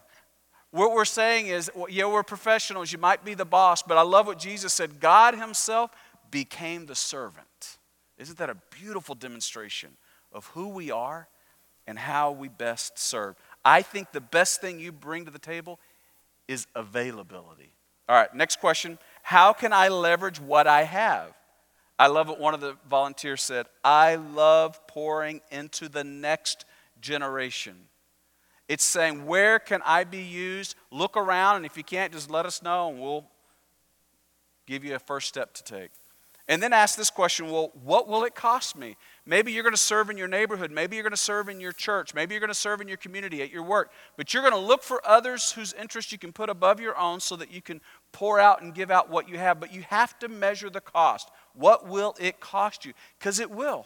What 0.72 0.94
we're 0.94 1.06
saying 1.06 1.48
is, 1.48 1.72
yeah, 1.88 2.06
we're 2.06 2.24
professionals. 2.24 2.92
You 2.92 2.98
might 2.98 3.24
be 3.24 3.36
the 3.36 3.46
boss, 3.46 3.84
but 3.84 3.98
I 3.98 4.02
love 4.02 4.26
what 4.28 4.40
Jesus 4.40 4.74
said 4.74 5.00
God 5.00 5.36
Himself 5.36 5.92
became 6.32 6.88
the 6.88 6.96
servant. 6.96 7.78
Isn't 8.18 8.38
that 8.40 8.50
a 8.50 8.58
beautiful 8.72 9.16
demonstration 9.16 9.92
of 10.34 10.48
who 10.48 10.70
we 10.70 10.92
are 10.92 11.28
and 11.88 11.98
how 11.98 12.32
we 12.32 12.50
best 12.50 12.98
serve? 12.98 13.36
I 13.64 13.84
think 13.84 14.12
the 14.12 14.22
best 14.22 14.60
thing 14.60 14.80
you 14.80 14.92
bring 14.92 15.26
to 15.26 15.32
the 15.32 15.40
table 15.40 15.80
is 16.48 16.66
availability. 16.76 17.72
All 18.08 18.16
right, 18.16 18.34
next 18.34 18.60
question 18.60 18.98
How 19.22 19.54
can 19.54 19.72
I 19.72 19.90
leverage 19.90 20.40
what 20.42 20.66
I 20.66 20.84
have? 20.84 21.34
I 22.00 22.08
love 22.08 22.28
what 22.28 22.40
one 22.40 22.54
of 22.56 22.62
the 22.62 22.76
volunteers 22.90 23.44
said. 23.44 23.68
I 23.84 24.16
love 24.16 24.88
pouring 24.88 25.42
into 25.52 25.90
the 25.90 26.04
next 26.04 26.66
generation. 27.02 27.76
It's 28.68 28.84
saying, 28.84 29.26
Where 29.26 29.60
can 29.60 29.82
I 29.86 30.04
be 30.04 30.22
used? 30.22 30.76
Look 30.92 31.18
around, 31.18 31.58
and 31.58 31.66
if 31.66 31.76
you 31.78 31.84
can't, 31.84 32.14
just 32.14 32.30
let 32.30 32.46
us 32.46 32.62
know, 32.62 32.90
and 32.90 33.02
we'll 33.02 33.26
give 34.68 34.84
you 34.84 34.96
a 34.96 35.00
first 35.00 35.28
step 35.28 35.54
to 35.56 35.64
take. 35.64 35.90
And 36.50 36.64
then 36.64 36.74
ask 36.74 36.98
this 36.98 37.12
question 37.12 37.52
well, 37.52 37.72
what 37.84 38.08
will 38.08 38.24
it 38.24 38.34
cost 38.34 38.76
me? 38.76 38.98
Maybe 39.24 39.52
you're 39.52 39.62
going 39.62 39.76
to 39.76 39.78
serve 39.78 40.10
in 40.10 40.18
your 40.18 40.28
neighborhood. 40.28 40.72
Maybe 40.72 40.96
you're 40.96 41.04
going 41.04 41.12
to 41.12 41.18
serve 41.18 41.48
in 41.48 41.60
your 41.60 41.72
church. 41.72 42.16
Maybe 42.16 42.34
you're 42.34 42.40
going 42.40 42.48
to 42.48 42.56
serve 42.56 42.82
in 42.82 42.88
your 42.88 42.98
community, 42.98 43.44
at 43.44 43.52
your 43.52 43.62
work. 43.62 43.92
But 44.18 44.34
you're 44.34 44.42
going 44.42 44.56
to 44.56 44.60
look 44.60 44.82
for 44.82 45.00
others 45.08 45.52
whose 45.52 45.74
interest 45.74 46.12
you 46.12 46.18
can 46.18 46.34
put 46.34 46.50
above 46.50 46.80
your 46.80 46.98
own 46.98 47.20
so 47.20 47.36
that 47.36 47.52
you 47.52 47.62
can 47.62 47.82
pour 48.12 48.40
out 48.40 48.64
and 48.64 48.74
give 48.74 48.90
out 48.90 49.12
what 49.12 49.30
you 49.30 49.38
have. 49.38 49.60
But 49.60 49.72
you 49.72 49.84
have 49.90 50.18
to 50.20 50.28
measure 50.28 50.72
the 50.72 50.82
cost. 50.82 51.30
What 51.54 51.88
will 51.88 52.16
it 52.20 52.40
cost 52.40 52.84
you? 52.84 52.94
Because 53.20 53.40
it 53.40 53.52
will. 53.52 53.86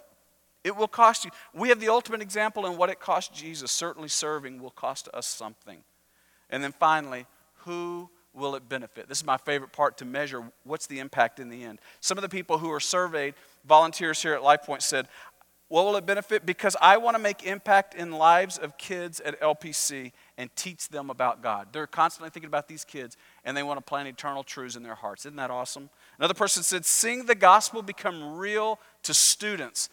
It 0.64 0.76
will 0.76 0.88
cost 0.88 1.26
you. 1.26 1.32
We 1.54 1.70
have 1.70 1.80
the 1.80 1.90
ultimate 1.90 2.22
example 2.22 2.66
in 2.66 2.78
what 2.78 2.90
it 2.90 3.00
cost 3.00 3.34
Jesus. 3.34 3.72
Certainly, 3.72 4.10
serving 4.10 4.62
will 4.62 4.72
cost 4.72 5.10
us 5.14 5.28
something. 5.28 5.84
And 6.50 6.64
then 6.64 6.72
finally, 6.72 7.26
who 7.66 8.10
will 8.34 8.56
it 8.56 8.68
benefit? 8.68 9.08
This 9.08 9.20
is 9.20 9.26
my 9.26 9.38
favorite 9.38 9.74
part 9.74 9.98
to 9.98 10.06
measure 10.06 10.44
what's 10.64 10.88
the 10.88 11.00
impact 11.00 11.40
in 11.40 11.50
the 11.50 11.64
end. 11.64 11.80
Some 12.00 12.18
of 12.18 12.22
the 12.22 12.30
people 12.30 12.58
who 12.58 12.70
were 12.70 12.80
surveyed, 12.80 13.36
volunteers 13.66 14.22
here 14.22 14.34
at 14.34 14.42
LifePoint, 14.42 14.82
said, 14.82 15.08
What 15.68 15.86
will 15.86 15.96
it 15.98 16.06
benefit? 16.06 16.46
Because 16.46 16.76
I 16.82 16.98
want 16.98 17.16
to 17.16 17.22
make 17.22 17.46
impact 17.46 17.94
in 17.94 18.12
lives 18.12 18.58
of 18.58 18.78
kids 18.78 19.20
at 19.20 19.40
LPC 19.42 20.12
and 20.38 20.50
teach 20.56 20.90
them 20.90 21.10
about 21.10 21.44
God. 21.44 21.68
They're 21.72 21.88
constantly 21.88 22.30
thinking 22.30 22.48
about 22.48 22.68
these 22.68 22.86
kids 22.86 23.18
and 23.44 23.56
they 23.56 23.64
want 23.64 23.80
to 23.80 23.84
plant 23.84 24.08
eternal 24.08 24.44
truths 24.44 24.76
in 24.76 24.84
their 24.84 24.96
hearts. 24.96 25.26
Isn't 25.26 25.38
that 25.38 25.52
awesome? 25.52 25.90
Another 26.18 26.34
person 26.34 26.64
said, 26.64 26.86
Seeing 26.86 27.26
the 27.26 27.36
gospel 27.36 27.82
become 27.82 28.38
real 28.38 28.80
to 29.04 29.14
students 29.14 29.90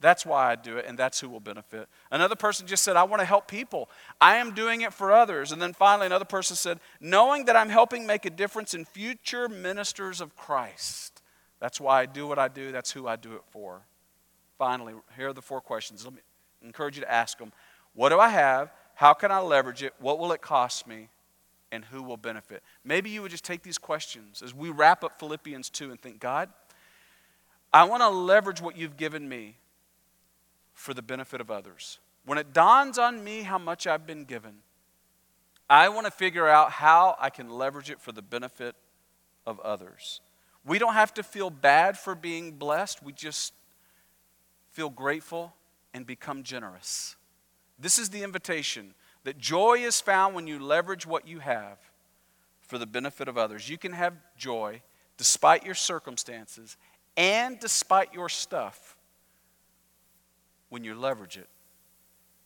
that's 0.00 0.24
why 0.24 0.50
I 0.50 0.56
do 0.56 0.78
it, 0.78 0.86
and 0.88 0.98
that's 0.98 1.20
who 1.20 1.28
will 1.28 1.40
benefit. 1.40 1.86
Another 2.10 2.34
person 2.34 2.66
just 2.66 2.82
said, 2.82 2.96
I 2.96 3.02
want 3.02 3.20
to 3.20 3.26
help 3.26 3.46
people. 3.46 3.90
I 4.18 4.36
am 4.36 4.54
doing 4.54 4.80
it 4.80 4.94
for 4.94 5.12
others. 5.12 5.52
And 5.52 5.60
then 5.60 5.74
finally, 5.74 6.06
another 6.06 6.24
person 6.24 6.56
said, 6.56 6.80
knowing 7.00 7.44
that 7.44 7.56
I'm 7.56 7.68
helping 7.68 8.06
make 8.06 8.24
a 8.24 8.30
difference 8.30 8.72
in 8.72 8.86
future 8.86 9.46
ministers 9.48 10.22
of 10.22 10.34
Christ. 10.36 11.20
That's 11.60 11.78
why 11.78 12.00
I 12.00 12.06
do 12.06 12.26
what 12.26 12.38
I 12.38 12.48
do, 12.48 12.72
that's 12.72 12.90
who 12.90 13.06
I 13.06 13.16
do 13.16 13.34
it 13.34 13.42
for. 13.50 13.82
Finally, 14.58 14.94
here 15.16 15.28
are 15.28 15.32
the 15.34 15.42
four 15.42 15.60
questions. 15.60 16.04
Let 16.04 16.14
me 16.14 16.20
encourage 16.62 16.96
you 16.96 17.02
to 17.02 17.10
ask 17.10 17.38
them 17.38 17.52
What 17.94 18.08
do 18.08 18.18
I 18.18 18.28
have? 18.28 18.72
How 18.94 19.12
can 19.12 19.30
I 19.30 19.40
leverage 19.40 19.82
it? 19.82 19.94
What 19.98 20.18
will 20.18 20.32
it 20.32 20.40
cost 20.40 20.86
me? 20.86 21.08
And 21.72 21.84
who 21.84 22.02
will 22.02 22.16
benefit? 22.16 22.62
Maybe 22.84 23.10
you 23.10 23.22
would 23.22 23.30
just 23.30 23.44
take 23.44 23.62
these 23.62 23.78
questions 23.78 24.42
as 24.42 24.52
we 24.54 24.70
wrap 24.70 25.04
up 25.04 25.20
Philippians 25.20 25.70
2 25.70 25.90
and 25.90 26.00
think, 26.00 26.18
God, 26.18 26.48
I 27.72 27.84
want 27.84 28.02
to 28.02 28.08
leverage 28.08 28.60
what 28.60 28.76
you've 28.76 28.96
given 28.96 29.28
me 29.28 29.56
for 30.80 30.94
the 30.94 31.02
benefit 31.02 31.42
of 31.42 31.50
others. 31.50 31.98
When 32.24 32.38
it 32.38 32.54
dawns 32.54 32.96
on 32.96 33.22
me 33.22 33.42
how 33.42 33.58
much 33.58 33.86
I've 33.86 34.06
been 34.06 34.24
given, 34.24 34.54
I 35.68 35.90
want 35.90 36.06
to 36.06 36.10
figure 36.10 36.48
out 36.48 36.70
how 36.70 37.16
I 37.20 37.28
can 37.28 37.50
leverage 37.50 37.90
it 37.90 38.00
for 38.00 38.12
the 38.12 38.22
benefit 38.22 38.74
of 39.46 39.60
others. 39.60 40.22
We 40.64 40.78
don't 40.78 40.94
have 40.94 41.12
to 41.14 41.22
feel 41.22 41.50
bad 41.50 41.98
for 41.98 42.14
being 42.14 42.52
blessed, 42.52 43.02
we 43.02 43.12
just 43.12 43.52
feel 44.72 44.88
grateful 44.88 45.52
and 45.92 46.06
become 46.06 46.44
generous. 46.44 47.14
This 47.78 47.98
is 47.98 48.08
the 48.08 48.22
invitation 48.22 48.94
that 49.24 49.36
joy 49.36 49.80
is 49.80 50.00
found 50.00 50.34
when 50.34 50.46
you 50.46 50.58
leverage 50.58 51.06
what 51.06 51.28
you 51.28 51.40
have 51.40 51.76
for 52.62 52.78
the 52.78 52.86
benefit 52.86 53.28
of 53.28 53.36
others. 53.36 53.68
You 53.68 53.76
can 53.76 53.92
have 53.92 54.14
joy 54.34 54.80
despite 55.18 55.62
your 55.62 55.74
circumstances 55.74 56.78
and 57.18 57.60
despite 57.60 58.14
your 58.14 58.30
stuff 58.30 58.96
when 60.70 60.82
you 60.82 60.94
leverage 60.94 61.36
it 61.36 61.48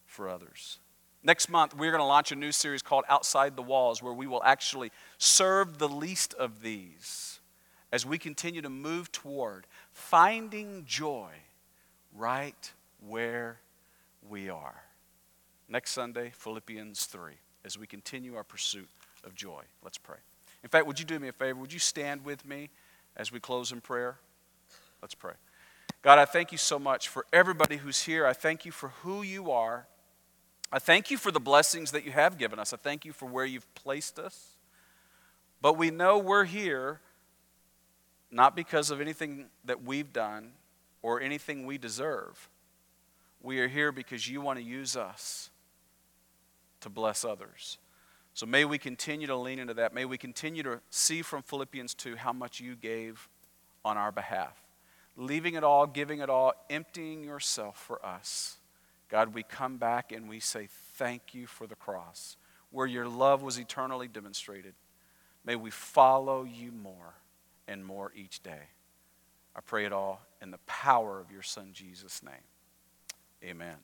for 0.07 0.29
others. 0.29 0.79
Next 1.23 1.49
month, 1.49 1.75
we're 1.75 1.91
going 1.91 2.03
to 2.03 2.07
launch 2.07 2.33
a 2.33 2.37
new 2.37 2.53
series 2.53 2.83
called 2.83 3.05
Outside 3.09 3.57
the 3.57 3.63
Walls, 3.63 4.03
where 4.03 4.13
we 4.13 4.27
will 4.27 4.43
actually 4.45 4.91
serve 5.17 5.79
the 5.79 5.89
least 5.89 6.35
of 6.35 6.61
these 6.61 7.41
as 7.93 8.05
we 8.05 8.19
continue 8.19 8.61
to 8.61 8.69
move 8.69 9.11
toward 9.13 9.67
finding 9.93 10.85
joy 10.85 11.31
right 12.15 12.73
where 13.07 13.59
we 14.29 14.51
are. 14.51 14.83
Next 15.69 15.93
Sunday, 15.93 16.33
Philippians 16.35 17.07
3, 17.07 17.33
as 17.65 17.79
we 17.79 17.87
continue 17.87 18.37
our 18.37 18.45
pursuit 18.45 18.89
of 19.25 19.35
joy. 19.35 19.63
Let's 19.83 19.99
pray. 19.99 20.19
In 20.63 20.69
fact, 20.69 20.87
would 20.87 20.99
you 20.99 21.05
do 21.05 21.19
me 21.19 21.29
a 21.29 21.33
favor? 21.33 21.59
Would 21.59 21.73
you 21.73 21.79
stand 21.79 22.25
with 22.25 22.45
me 22.47 22.69
as 23.17 23.33
we 23.33 23.41
close 23.41 23.73
in 23.73 23.81
prayer? 23.81 24.17
Let's 25.01 25.15
pray. 25.15 25.35
God, 26.05 26.19
I 26.19 26.27
thank 26.27 26.53
you 26.53 26.59
so 26.59 26.79
much 26.79 27.09
for 27.09 27.25
everybody 27.33 27.79
who's 27.79 28.03
here. 28.03 28.27
I 28.27 28.35
thank 28.35 28.67
you 28.67 28.73
for 28.73 28.91
who 29.03 29.23
you 29.23 29.51
are. 29.51 29.87
I 30.71 30.79
thank 30.79 31.11
you 31.11 31.17
for 31.17 31.31
the 31.31 31.41
blessings 31.41 31.93
that 31.93 32.05
you 32.05 32.13
have 32.13 32.37
given 32.37 32.59
us. 32.59 32.75
I 32.75 32.77
thank 32.77 33.07
you 33.07 33.15
for 33.15 33.25
where 33.25 33.47
you've 33.47 33.75
placed 33.75 34.19
us. 34.19 34.51
But 35.63 35.79
we 35.79 35.91
know 35.91 36.19
we're 36.19 36.45
here 36.45 37.01
not 38.31 38.55
because 38.55 38.91
of 38.91 39.01
anything 39.01 39.47
that 39.65 39.83
we've 39.83 40.13
done 40.13 40.51
or 41.01 41.23
anything 41.23 41.65
we 41.65 41.79
deserve. 41.79 42.51
We 43.43 43.61
are 43.61 43.69
here 43.69 43.91
because 43.91 44.29
you 44.29 44.43
want 44.43 44.59
to 44.59 44.65
use 44.65 44.97
us 44.97 45.49
to 46.83 46.91
bless 46.91 47.25
others. 47.25 47.79
So 48.35 48.45
may 48.45 48.67
we 48.67 48.77
continue 48.77 49.27
to 49.27 49.37
lean 49.37 49.59
into 49.59 49.73
that. 49.75 49.95
May 49.95 50.05
we 50.05 50.19
continue 50.19 50.63
to 50.65 50.81
see 50.91 51.23
from 51.23 51.43
Philippians 51.43 51.95
2 51.95 52.17
how 52.17 52.35
much 52.35 52.61
you 52.61 52.77
gave 52.77 53.27
on 53.87 53.97
our 53.97 54.13
behalf. 54.13 54.64
Leaving 55.17 55.55
it 55.55 55.65
all, 55.65 55.87
giving 55.87 56.21
it 56.21 56.29
all, 56.29 56.53
emptying 56.69 57.23
yourself 57.23 57.79
for 57.79 58.05
us. 58.05 58.59
God, 59.09 59.35
we 59.35 59.43
come 59.43 59.77
back 59.77 60.13
and 60.13 60.29
we 60.29 60.41
say 60.41 60.69
thank 60.95 61.35
you 61.35 61.47
for 61.47 61.67
the 61.67 61.77
cross, 61.77 62.37
where 62.71 62.87
your 62.87 63.07
love 63.07 63.43
was 63.43 63.59
eternally 63.59 64.09
demonstrated. 64.09 64.75
May 65.45 65.57
we 65.57 65.71
follow 65.71 66.45
you 66.45 66.73
more 66.73 67.15
and 67.69 67.85
more 67.85 68.13
each 68.17 68.43
day. 68.43 68.71
I 69.55 69.61
pray 69.61 69.85
it 69.85 69.93
all 69.93 70.23
in 70.43 70.51
the 70.51 70.59
power 70.67 71.21
of 71.21 71.31
your 71.31 71.43
Son, 71.43 71.71
Jesus' 71.73 72.23
name. 72.23 72.35
Amen. 73.45 73.77